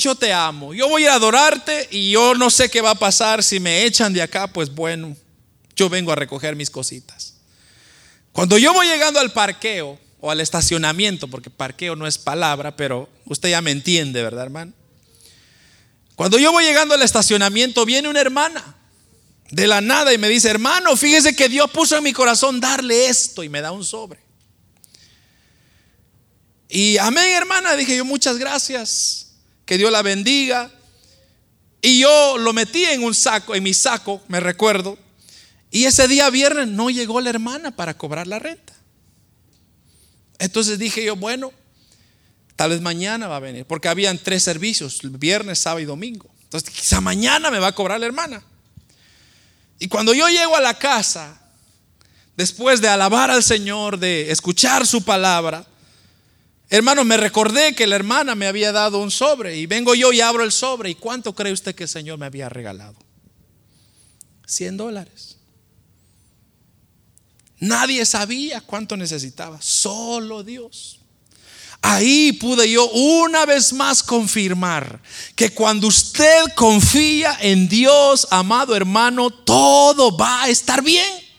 yo 0.00 0.14
te 0.14 0.32
amo. 0.32 0.74
Yo 0.74 0.88
voy 0.88 1.06
a 1.06 1.14
adorarte 1.14 1.88
y 1.90 2.10
yo 2.10 2.34
no 2.34 2.50
sé 2.50 2.68
qué 2.70 2.80
va 2.80 2.90
a 2.90 2.94
pasar 2.94 3.42
si 3.42 3.60
me 3.60 3.84
echan 3.84 4.12
de 4.12 4.22
acá, 4.22 4.46
pues 4.48 4.74
bueno, 4.74 5.16
yo 5.76 5.88
vengo 5.88 6.12
a 6.12 6.16
recoger 6.16 6.56
mis 6.56 6.70
cositas. 6.70 7.34
Cuando 8.32 8.58
yo 8.58 8.72
voy 8.72 8.86
llegando 8.86 9.20
al 9.20 9.32
parqueo 9.32 9.98
o 10.20 10.30
al 10.30 10.40
estacionamiento, 10.40 11.28
porque 11.28 11.50
parqueo 11.50 11.96
no 11.96 12.06
es 12.06 12.18
palabra, 12.18 12.76
pero 12.76 13.08
usted 13.26 13.50
ya 13.50 13.62
me 13.62 13.70
entiende, 13.70 14.22
¿verdad, 14.22 14.44
hermano? 14.44 14.72
Cuando 16.14 16.38
yo 16.38 16.52
voy 16.52 16.64
llegando 16.64 16.94
al 16.94 17.02
estacionamiento, 17.02 17.84
viene 17.86 18.08
una 18.08 18.20
hermana 18.20 18.76
de 19.50 19.66
la 19.66 19.80
nada 19.80 20.12
y 20.12 20.18
me 20.18 20.28
dice, 20.28 20.48
hermano, 20.48 20.96
fíjese 20.96 21.34
que 21.34 21.48
Dios 21.48 21.70
puso 21.70 21.96
en 21.96 22.04
mi 22.04 22.12
corazón 22.12 22.60
darle 22.60 23.08
esto 23.08 23.42
y 23.42 23.48
me 23.48 23.60
da 23.60 23.72
un 23.72 23.84
sobre. 23.84 24.20
Y 26.68 26.98
amén, 26.98 27.32
hermana, 27.34 27.74
dije 27.74 27.96
yo, 27.96 28.04
muchas 28.04 28.38
gracias. 28.38 29.29
Que 29.70 29.78
Dios 29.78 29.92
la 29.92 30.02
bendiga. 30.02 30.68
Y 31.80 32.00
yo 32.00 32.38
lo 32.38 32.52
metí 32.52 32.82
en 32.86 33.04
un 33.04 33.14
saco, 33.14 33.54
en 33.54 33.62
mi 33.62 33.72
saco, 33.72 34.20
me 34.26 34.40
recuerdo. 34.40 34.98
Y 35.70 35.84
ese 35.84 36.08
día 36.08 36.28
viernes 36.28 36.66
no 36.66 36.90
llegó 36.90 37.20
la 37.20 37.30
hermana 37.30 37.70
para 37.76 37.96
cobrar 37.96 38.26
la 38.26 38.40
renta. 38.40 38.72
Entonces 40.40 40.76
dije 40.76 41.04
yo, 41.04 41.14
bueno, 41.14 41.52
tal 42.56 42.70
vez 42.70 42.80
mañana 42.80 43.28
va 43.28 43.36
a 43.36 43.38
venir, 43.38 43.64
porque 43.64 43.86
habían 43.86 44.18
tres 44.18 44.42
servicios, 44.42 44.98
viernes, 45.04 45.60
sábado 45.60 45.78
y 45.78 45.84
domingo. 45.84 46.28
Entonces 46.42 46.68
quizá 46.68 47.00
mañana 47.00 47.52
me 47.52 47.60
va 47.60 47.68
a 47.68 47.72
cobrar 47.72 48.00
la 48.00 48.06
hermana. 48.06 48.42
Y 49.78 49.86
cuando 49.86 50.12
yo 50.14 50.28
llego 50.28 50.56
a 50.56 50.60
la 50.60 50.74
casa, 50.74 51.40
después 52.36 52.80
de 52.80 52.88
alabar 52.88 53.30
al 53.30 53.44
Señor, 53.44 54.00
de 54.00 54.32
escuchar 54.32 54.84
su 54.84 55.04
palabra, 55.04 55.64
Hermano, 56.72 57.04
me 57.04 57.16
recordé 57.16 57.74
que 57.74 57.88
la 57.88 57.96
hermana 57.96 58.36
me 58.36 58.46
había 58.46 58.70
dado 58.70 59.00
un 59.00 59.10
sobre 59.10 59.56
y 59.56 59.66
vengo 59.66 59.96
yo 59.96 60.12
y 60.12 60.20
abro 60.20 60.44
el 60.44 60.52
sobre. 60.52 60.90
¿Y 60.90 60.94
cuánto 60.94 61.34
cree 61.34 61.52
usted 61.52 61.74
que 61.74 61.82
el 61.82 61.88
Señor 61.88 62.16
me 62.16 62.26
había 62.26 62.48
regalado? 62.48 62.94
100 64.46 64.76
dólares. 64.76 65.36
Nadie 67.58 68.06
sabía 68.06 68.60
cuánto 68.60 68.96
necesitaba, 68.96 69.60
solo 69.60 70.44
Dios. 70.44 71.00
Ahí 71.82 72.32
pude 72.32 72.70
yo 72.70 72.88
una 72.90 73.46
vez 73.46 73.72
más 73.72 74.02
confirmar 74.02 75.02
que 75.34 75.52
cuando 75.52 75.88
usted 75.88 76.44
confía 76.54 77.36
en 77.40 77.68
Dios, 77.68 78.28
amado 78.30 78.76
hermano, 78.76 79.30
todo 79.30 80.16
va 80.16 80.44
a 80.44 80.48
estar 80.48 80.82
bien. 80.82 81.29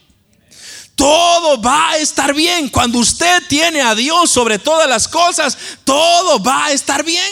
Todo 1.02 1.60
va 1.60 1.94
a 1.94 1.98
estar 1.98 2.32
bien. 2.32 2.70
Cuando 2.70 3.00
usted 3.00 3.42
tiene 3.50 3.82
a 3.82 3.96
Dios 3.96 4.30
sobre 4.30 4.60
todas 4.60 4.88
las 4.88 5.08
cosas, 5.08 5.58
todo 5.84 6.38
va 6.44 6.66
a 6.66 6.72
estar 6.74 7.04
bien. 7.04 7.26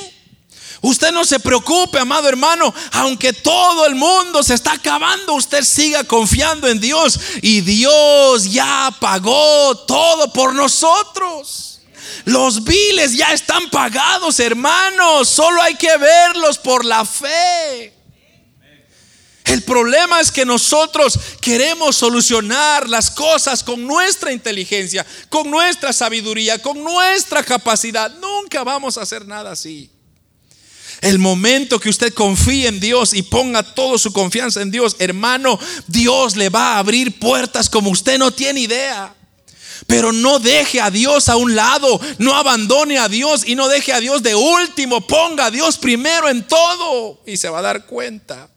Usted 0.82 1.12
no 1.12 1.24
se 1.24 1.40
preocupe, 1.40 2.00
amado 2.00 2.28
hermano, 2.28 2.74
aunque 2.94 3.32
todo 3.32 3.86
el 3.86 3.94
mundo 3.94 4.42
se 4.42 4.56
está 4.56 4.72
acabando, 4.72 5.36
usted 5.36 5.64
siga 5.64 6.04
confiando 6.04 6.68
en 6.68 6.80
Dios 6.80 7.20
y 7.44 7.62
Dios 7.62 8.52
ya 8.52 8.92
pagó 9.00 9.78
todo 9.86 10.34
por 10.34 10.56
nosotros. 10.56 11.82
Los 12.26 12.64
biles 12.64 13.16
ya 13.16 13.34
están 13.34 13.70
pagados, 13.70 14.40
hermanos, 14.40 15.30
solo 15.30 15.62
hay 15.62 15.76
que 15.76 15.96
verlos 15.96 16.58
por 16.58 16.84
la 16.84 17.06
fe. 17.06 17.99
El 19.50 19.64
problema 19.64 20.22
es 20.22 20.32
que 20.32 20.46
nosotros 20.46 21.18
queremos 21.42 21.96
solucionar 21.96 22.88
las 22.88 23.10
cosas 23.10 23.64
con 23.64 23.84
nuestra 23.88 24.32
inteligencia, 24.32 25.04
con 25.28 25.50
nuestra 25.50 25.92
sabiduría, 25.92 26.60
con 26.60 26.84
nuestra 26.84 27.44
capacidad. 27.44 28.12
Nunca 28.20 28.64
vamos 28.64 28.96
a 28.96 29.02
hacer 29.02 29.26
nada 29.26 29.54
así. 29.54 29.90
El 31.02 31.18
momento 31.18 31.80
que 31.80 31.90
usted 31.90 32.14
confíe 32.14 32.68
en 32.68 32.80
Dios 32.80 33.16
y 33.16 33.24
ponga 33.24 33.64
toda 33.64 33.98
su 33.98 34.14
confianza 34.14 34.62
en 34.62 34.70
Dios, 34.70 34.98
hermano, 35.00 35.60
Dios 35.88 36.36
le 36.36 36.50
va 36.50 36.76
a 36.76 36.78
abrir 36.78 37.18
puertas 37.18 37.72
como 37.72 37.90
usted 37.90 38.20
no 38.20 38.30
tiene 38.30 38.60
idea. 38.60 39.16
Pero 39.88 40.12
no 40.12 40.38
deje 40.38 40.80
a 40.80 40.92
Dios 40.92 41.28
a 41.28 41.38
un 41.38 41.56
lado, 41.56 42.00
no 42.20 42.36
abandone 42.36 43.00
a 43.00 43.10
Dios 43.10 43.48
y 43.48 43.56
no 43.56 43.68
deje 43.68 43.94
a 43.94 44.00
Dios 44.00 44.22
de 44.22 44.36
último, 44.36 45.08
ponga 45.08 45.48
a 45.48 45.52
Dios 45.52 45.80
primero 45.80 46.30
en 46.30 46.46
todo 46.48 47.24
y 47.26 47.36
se 47.38 47.50
va 47.50 47.60
a 47.60 47.64
dar 47.64 47.88
cuenta 47.88 48.48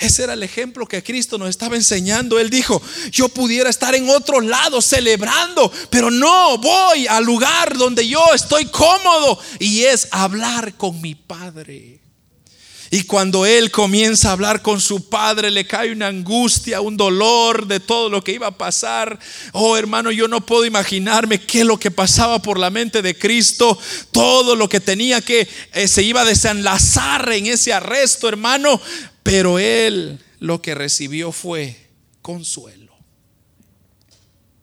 ese 0.00 0.24
era 0.24 0.32
el 0.32 0.42
ejemplo 0.42 0.86
que 0.86 1.02
Cristo 1.02 1.36
nos 1.38 1.50
estaba 1.50 1.76
enseñando. 1.76 2.38
Él 2.38 2.48
dijo, 2.50 2.80
yo 3.12 3.28
pudiera 3.28 3.68
estar 3.68 3.94
en 3.94 4.08
otro 4.08 4.40
lado 4.40 4.80
celebrando, 4.80 5.70
pero 5.90 6.10
no, 6.10 6.58
voy 6.58 7.06
al 7.06 7.24
lugar 7.24 7.76
donde 7.76 8.08
yo 8.08 8.24
estoy 8.34 8.64
cómodo 8.66 9.38
y 9.58 9.82
es 9.82 10.08
hablar 10.10 10.74
con 10.74 11.00
mi 11.00 11.14
Padre. 11.14 12.00
Y 12.92 13.04
cuando 13.04 13.46
él 13.46 13.70
comienza 13.70 14.28
a 14.28 14.32
hablar 14.32 14.62
con 14.62 14.80
su 14.80 15.08
padre, 15.08 15.52
le 15.52 15.64
cae 15.64 15.92
una 15.92 16.08
angustia, 16.08 16.80
un 16.80 16.96
dolor 16.96 17.68
de 17.68 17.78
todo 17.78 18.08
lo 18.08 18.24
que 18.24 18.32
iba 18.32 18.48
a 18.48 18.58
pasar. 18.58 19.16
Oh 19.52 19.76
hermano, 19.76 20.10
yo 20.10 20.26
no 20.26 20.44
puedo 20.44 20.64
imaginarme 20.64 21.40
qué 21.40 21.60
es 21.60 21.66
lo 21.66 21.78
que 21.78 21.92
pasaba 21.92 22.42
por 22.42 22.58
la 22.58 22.68
mente 22.68 23.00
de 23.00 23.16
Cristo, 23.16 23.78
todo 24.10 24.56
lo 24.56 24.68
que 24.68 24.80
tenía 24.80 25.20
que 25.20 25.48
eh, 25.72 25.86
se 25.86 26.02
iba 26.02 26.22
a 26.22 26.24
desenlazar 26.24 27.30
en 27.32 27.46
ese 27.46 27.72
arresto, 27.72 28.28
hermano. 28.28 28.80
Pero 29.22 29.58
él 29.58 30.20
lo 30.38 30.62
que 30.62 30.74
recibió 30.74 31.32
fue 31.32 31.76
consuelo 32.22 32.94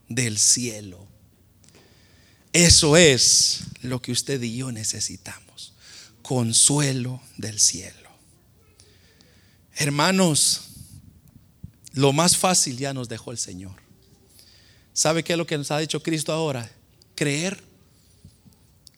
del 0.10 0.38
cielo. 0.38 1.06
Eso 2.54 2.98
es 2.98 3.62
lo 3.82 4.02
que 4.02 4.12
usted 4.12 4.42
y 4.42 4.58
yo 4.58 4.72
necesitamos. 4.72 5.74
Consuelo 6.22 7.22
del 7.38 7.60
cielo. 7.60 8.10
Hermanos, 9.76 10.62
lo 11.94 12.14
más 12.14 12.36
fácil 12.36 12.78
ya 12.78 12.94
nos 12.94 13.10
dejó 13.10 13.32
el 13.32 13.38
Señor. 13.38 13.76
¿Sabe 14.94 15.24
qué 15.24 15.34
es 15.34 15.38
lo 15.38 15.46
que 15.46 15.58
nos 15.58 15.70
ha 15.70 15.78
dicho 15.78 16.02
Cristo 16.02 16.34
ahora? 16.34 16.70
Creer. 17.14 17.64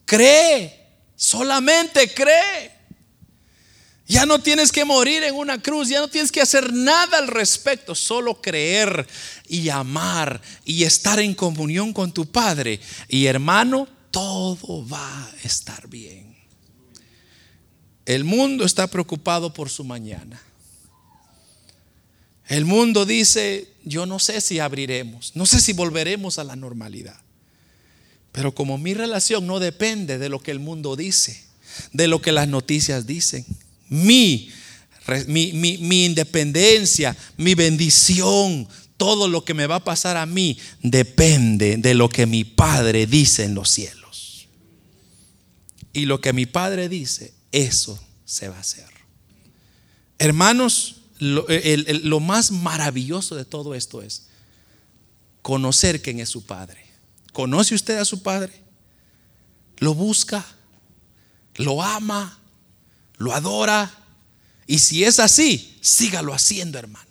Cree. 0.06 0.86
Solamente 1.14 2.12
cree. 2.14 2.79
Ya 4.10 4.26
no 4.26 4.40
tienes 4.40 4.72
que 4.72 4.84
morir 4.84 5.22
en 5.22 5.36
una 5.36 5.62
cruz, 5.62 5.88
ya 5.88 6.00
no 6.00 6.08
tienes 6.08 6.32
que 6.32 6.40
hacer 6.40 6.72
nada 6.72 7.18
al 7.18 7.28
respecto, 7.28 7.94
solo 7.94 8.42
creer 8.42 9.06
y 9.46 9.68
amar 9.68 10.42
y 10.64 10.82
estar 10.82 11.20
en 11.20 11.32
comunión 11.32 11.92
con 11.92 12.10
tu 12.10 12.26
Padre. 12.26 12.80
Y 13.08 13.26
hermano, 13.26 13.86
todo 14.10 14.84
va 14.88 15.26
a 15.26 15.30
estar 15.44 15.88
bien. 15.88 16.36
El 18.04 18.24
mundo 18.24 18.64
está 18.64 18.88
preocupado 18.88 19.54
por 19.54 19.70
su 19.70 19.84
mañana. 19.84 20.42
El 22.48 22.64
mundo 22.64 23.06
dice, 23.06 23.68
yo 23.84 24.06
no 24.06 24.18
sé 24.18 24.40
si 24.40 24.58
abriremos, 24.58 25.36
no 25.36 25.46
sé 25.46 25.60
si 25.60 25.72
volveremos 25.72 26.40
a 26.40 26.42
la 26.42 26.56
normalidad. 26.56 27.20
Pero 28.32 28.56
como 28.56 28.76
mi 28.76 28.92
relación 28.92 29.46
no 29.46 29.60
depende 29.60 30.18
de 30.18 30.28
lo 30.28 30.40
que 30.40 30.50
el 30.50 30.58
mundo 30.58 30.96
dice, 30.96 31.44
de 31.92 32.08
lo 32.08 32.20
que 32.20 32.32
las 32.32 32.48
noticias 32.48 33.06
dicen, 33.06 33.46
mi, 33.90 34.48
mi, 35.26 36.04
independencia, 36.04 37.16
mi 37.36 37.54
bendición, 37.54 38.66
todo 38.96 39.28
lo 39.28 39.44
que 39.44 39.52
me 39.52 39.66
va 39.66 39.76
a 39.76 39.84
pasar 39.84 40.16
a 40.16 40.26
mí 40.26 40.56
depende 40.82 41.76
de 41.76 41.94
lo 41.94 42.08
que 42.08 42.26
mi 42.26 42.44
Padre 42.44 43.06
dice 43.06 43.44
en 43.44 43.54
los 43.54 43.68
cielos. 43.68 44.46
Y 45.92 46.06
lo 46.06 46.20
que 46.20 46.32
mi 46.32 46.46
Padre 46.46 46.88
dice, 46.88 47.34
eso 47.50 48.00
se 48.24 48.48
va 48.48 48.56
a 48.56 48.60
hacer. 48.60 48.86
Hermanos, 50.18 50.96
lo, 51.18 51.46
lo, 51.48 52.20
más 52.20 52.52
maravilloso 52.52 53.34
de 53.34 53.44
todo 53.44 53.74
esto 53.74 54.02
es 54.02 54.28
conocer 55.42 56.00
quién 56.00 56.20
es 56.20 56.28
su 56.28 56.46
Padre. 56.46 56.86
¿Conoce 57.32 57.74
usted 57.74 57.98
a 57.98 58.04
su 58.04 58.22
Padre? 58.22 58.52
¿Lo 59.78 59.94
busca? 59.94 60.46
¿Lo 61.56 61.82
ama? 61.82 62.39
Lo 63.20 63.34
adora. 63.34 63.92
Y 64.66 64.78
si 64.78 65.04
es 65.04 65.20
así, 65.20 65.78
sígalo 65.80 66.34
haciendo, 66.34 66.78
hermano. 66.78 67.06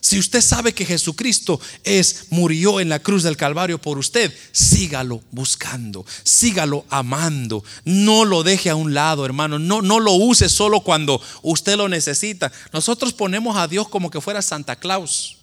Si 0.00 0.18
usted 0.18 0.40
sabe 0.40 0.72
que 0.72 0.86
Jesucristo 0.86 1.60
es 1.82 2.26
murió 2.30 2.80
en 2.80 2.88
la 2.88 3.00
cruz 3.00 3.24
del 3.24 3.36
Calvario 3.36 3.80
por 3.80 3.98
usted, 3.98 4.32
sígalo 4.52 5.22
buscando, 5.32 6.06
sígalo 6.22 6.84
amando. 6.88 7.64
No 7.84 8.24
lo 8.24 8.42
deje 8.44 8.70
a 8.70 8.76
un 8.76 8.94
lado, 8.94 9.24
hermano. 9.24 9.58
No 9.58 9.82
no 9.82 9.98
lo 9.98 10.12
use 10.12 10.48
solo 10.48 10.82
cuando 10.82 11.20
usted 11.42 11.76
lo 11.76 11.88
necesita. 11.88 12.52
Nosotros 12.72 13.12
ponemos 13.12 13.56
a 13.56 13.66
Dios 13.66 13.88
como 13.88 14.10
que 14.10 14.20
fuera 14.20 14.40
Santa 14.40 14.76
Claus. 14.76 15.38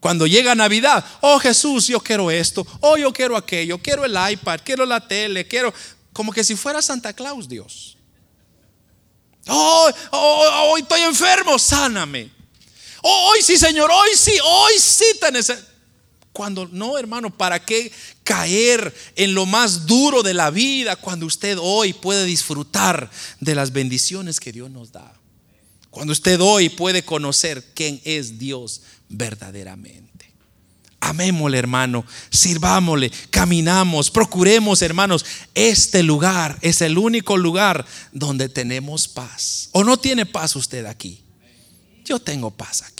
Cuando 0.00 0.26
llega 0.28 0.54
Navidad, 0.54 1.04
oh 1.20 1.40
Jesús, 1.40 1.88
yo 1.88 1.98
quiero 1.98 2.30
esto, 2.30 2.64
oh 2.80 2.96
yo 2.96 3.12
quiero 3.12 3.36
aquello, 3.36 3.78
quiero 3.78 4.04
el 4.04 4.16
iPad, 4.32 4.60
quiero 4.64 4.86
la 4.86 5.06
tele, 5.06 5.46
quiero 5.46 5.74
como 6.12 6.32
que 6.32 6.44
si 6.44 6.54
fuera 6.54 6.80
Santa 6.80 7.12
Claus 7.12 7.48
Dios. 7.48 7.97
Oh, 9.48 9.90
oh, 10.12 10.70
hoy 10.72 10.82
estoy 10.82 11.00
enfermo, 11.00 11.58
sáname. 11.58 12.30
Oh, 13.02 13.30
hoy 13.30 13.42
sí, 13.42 13.56
Señor, 13.56 13.90
hoy 13.90 14.10
sí, 14.14 14.32
hoy 14.44 14.72
sí 14.78 15.04
te 15.20 15.28
Cuando 16.32 16.68
no, 16.70 16.98
hermano, 16.98 17.36
¿para 17.36 17.64
qué 17.64 17.90
caer 18.22 18.94
en 19.16 19.34
lo 19.34 19.46
más 19.46 19.86
duro 19.86 20.22
de 20.22 20.34
la 20.34 20.50
vida 20.50 20.96
cuando 20.96 21.26
usted 21.26 21.56
hoy 21.60 21.92
puede 21.92 22.24
disfrutar 22.24 23.10
de 23.40 23.54
las 23.54 23.72
bendiciones 23.72 24.40
que 24.40 24.52
Dios 24.52 24.70
nos 24.70 24.92
da? 24.92 25.14
Cuando 25.90 26.12
usted 26.12 26.40
hoy 26.40 26.68
puede 26.68 27.04
conocer 27.04 27.64
quién 27.74 28.00
es 28.04 28.38
Dios 28.38 28.82
verdaderamente. 29.08 30.27
Amémosle, 31.00 31.58
hermano, 31.58 32.04
sirvámosle, 32.30 33.10
caminamos, 33.30 34.10
procuremos, 34.10 34.82
hermanos. 34.82 35.24
Este 35.54 36.02
lugar 36.02 36.58
es 36.60 36.80
el 36.80 36.98
único 36.98 37.36
lugar 37.36 37.86
donde 38.12 38.48
tenemos 38.48 39.06
paz. 39.06 39.68
¿O 39.72 39.84
no 39.84 39.96
tiene 39.96 40.26
paz 40.26 40.56
usted 40.56 40.86
aquí? 40.86 41.22
Yo 42.04 42.18
tengo 42.18 42.50
paz 42.50 42.82
aquí. 42.82 42.98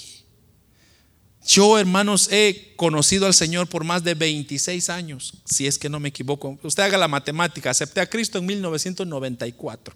Yo, 1.49 1.79
hermanos, 1.79 2.29
he 2.31 2.75
conocido 2.77 3.27
al 3.27 3.33
Señor 3.33 3.69
por 3.69 3.83
más 3.83 4.05
de 4.05 4.13
26 4.13 4.91
años, 4.91 5.33
si 5.47 5.67
es 5.67 5.79
que 5.79 5.89
no 5.89 5.99
me 5.99 6.11
equivoco. 6.11 6.59
Usted 6.63 6.83
haga 6.83 6.99
la 6.99 7.09
matemática. 7.09 7.71
Acepté 7.71 8.03
a 8.03 8.07
Cristo 8.07 8.39
en 8.39 8.45
1994. 8.45 9.95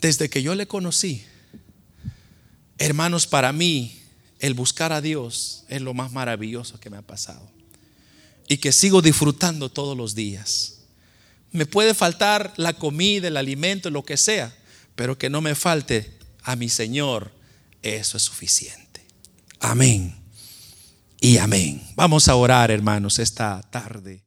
Desde 0.00 0.28
que 0.28 0.42
yo 0.42 0.54
le 0.54 0.68
conocí, 0.68 1.24
hermanos, 2.76 3.26
para 3.26 3.50
mí 3.52 4.03
el 4.44 4.52
buscar 4.52 4.92
a 4.92 5.00
Dios 5.00 5.64
es 5.70 5.80
lo 5.80 5.94
más 5.94 6.12
maravilloso 6.12 6.78
que 6.78 6.90
me 6.90 6.98
ha 6.98 7.02
pasado. 7.02 7.50
Y 8.46 8.58
que 8.58 8.72
sigo 8.72 9.00
disfrutando 9.00 9.70
todos 9.70 9.96
los 9.96 10.14
días. 10.14 10.80
Me 11.50 11.64
puede 11.64 11.94
faltar 11.94 12.52
la 12.58 12.74
comida, 12.74 13.28
el 13.28 13.38
alimento, 13.38 13.88
lo 13.88 14.04
que 14.04 14.18
sea, 14.18 14.54
pero 14.96 15.16
que 15.16 15.30
no 15.30 15.40
me 15.40 15.54
falte 15.54 16.18
a 16.42 16.56
mi 16.56 16.68
Señor, 16.68 17.32
eso 17.80 18.18
es 18.18 18.22
suficiente. 18.22 19.06
Amén. 19.60 20.14
Y 21.22 21.38
amén. 21.38 21.82
Vamos 21.94 22.28
a 22.28 22.34
orar, 22.34 22.70
hermanos, 22.70 23.18
esta 23.18 23.62
tarde. 23.70 24.23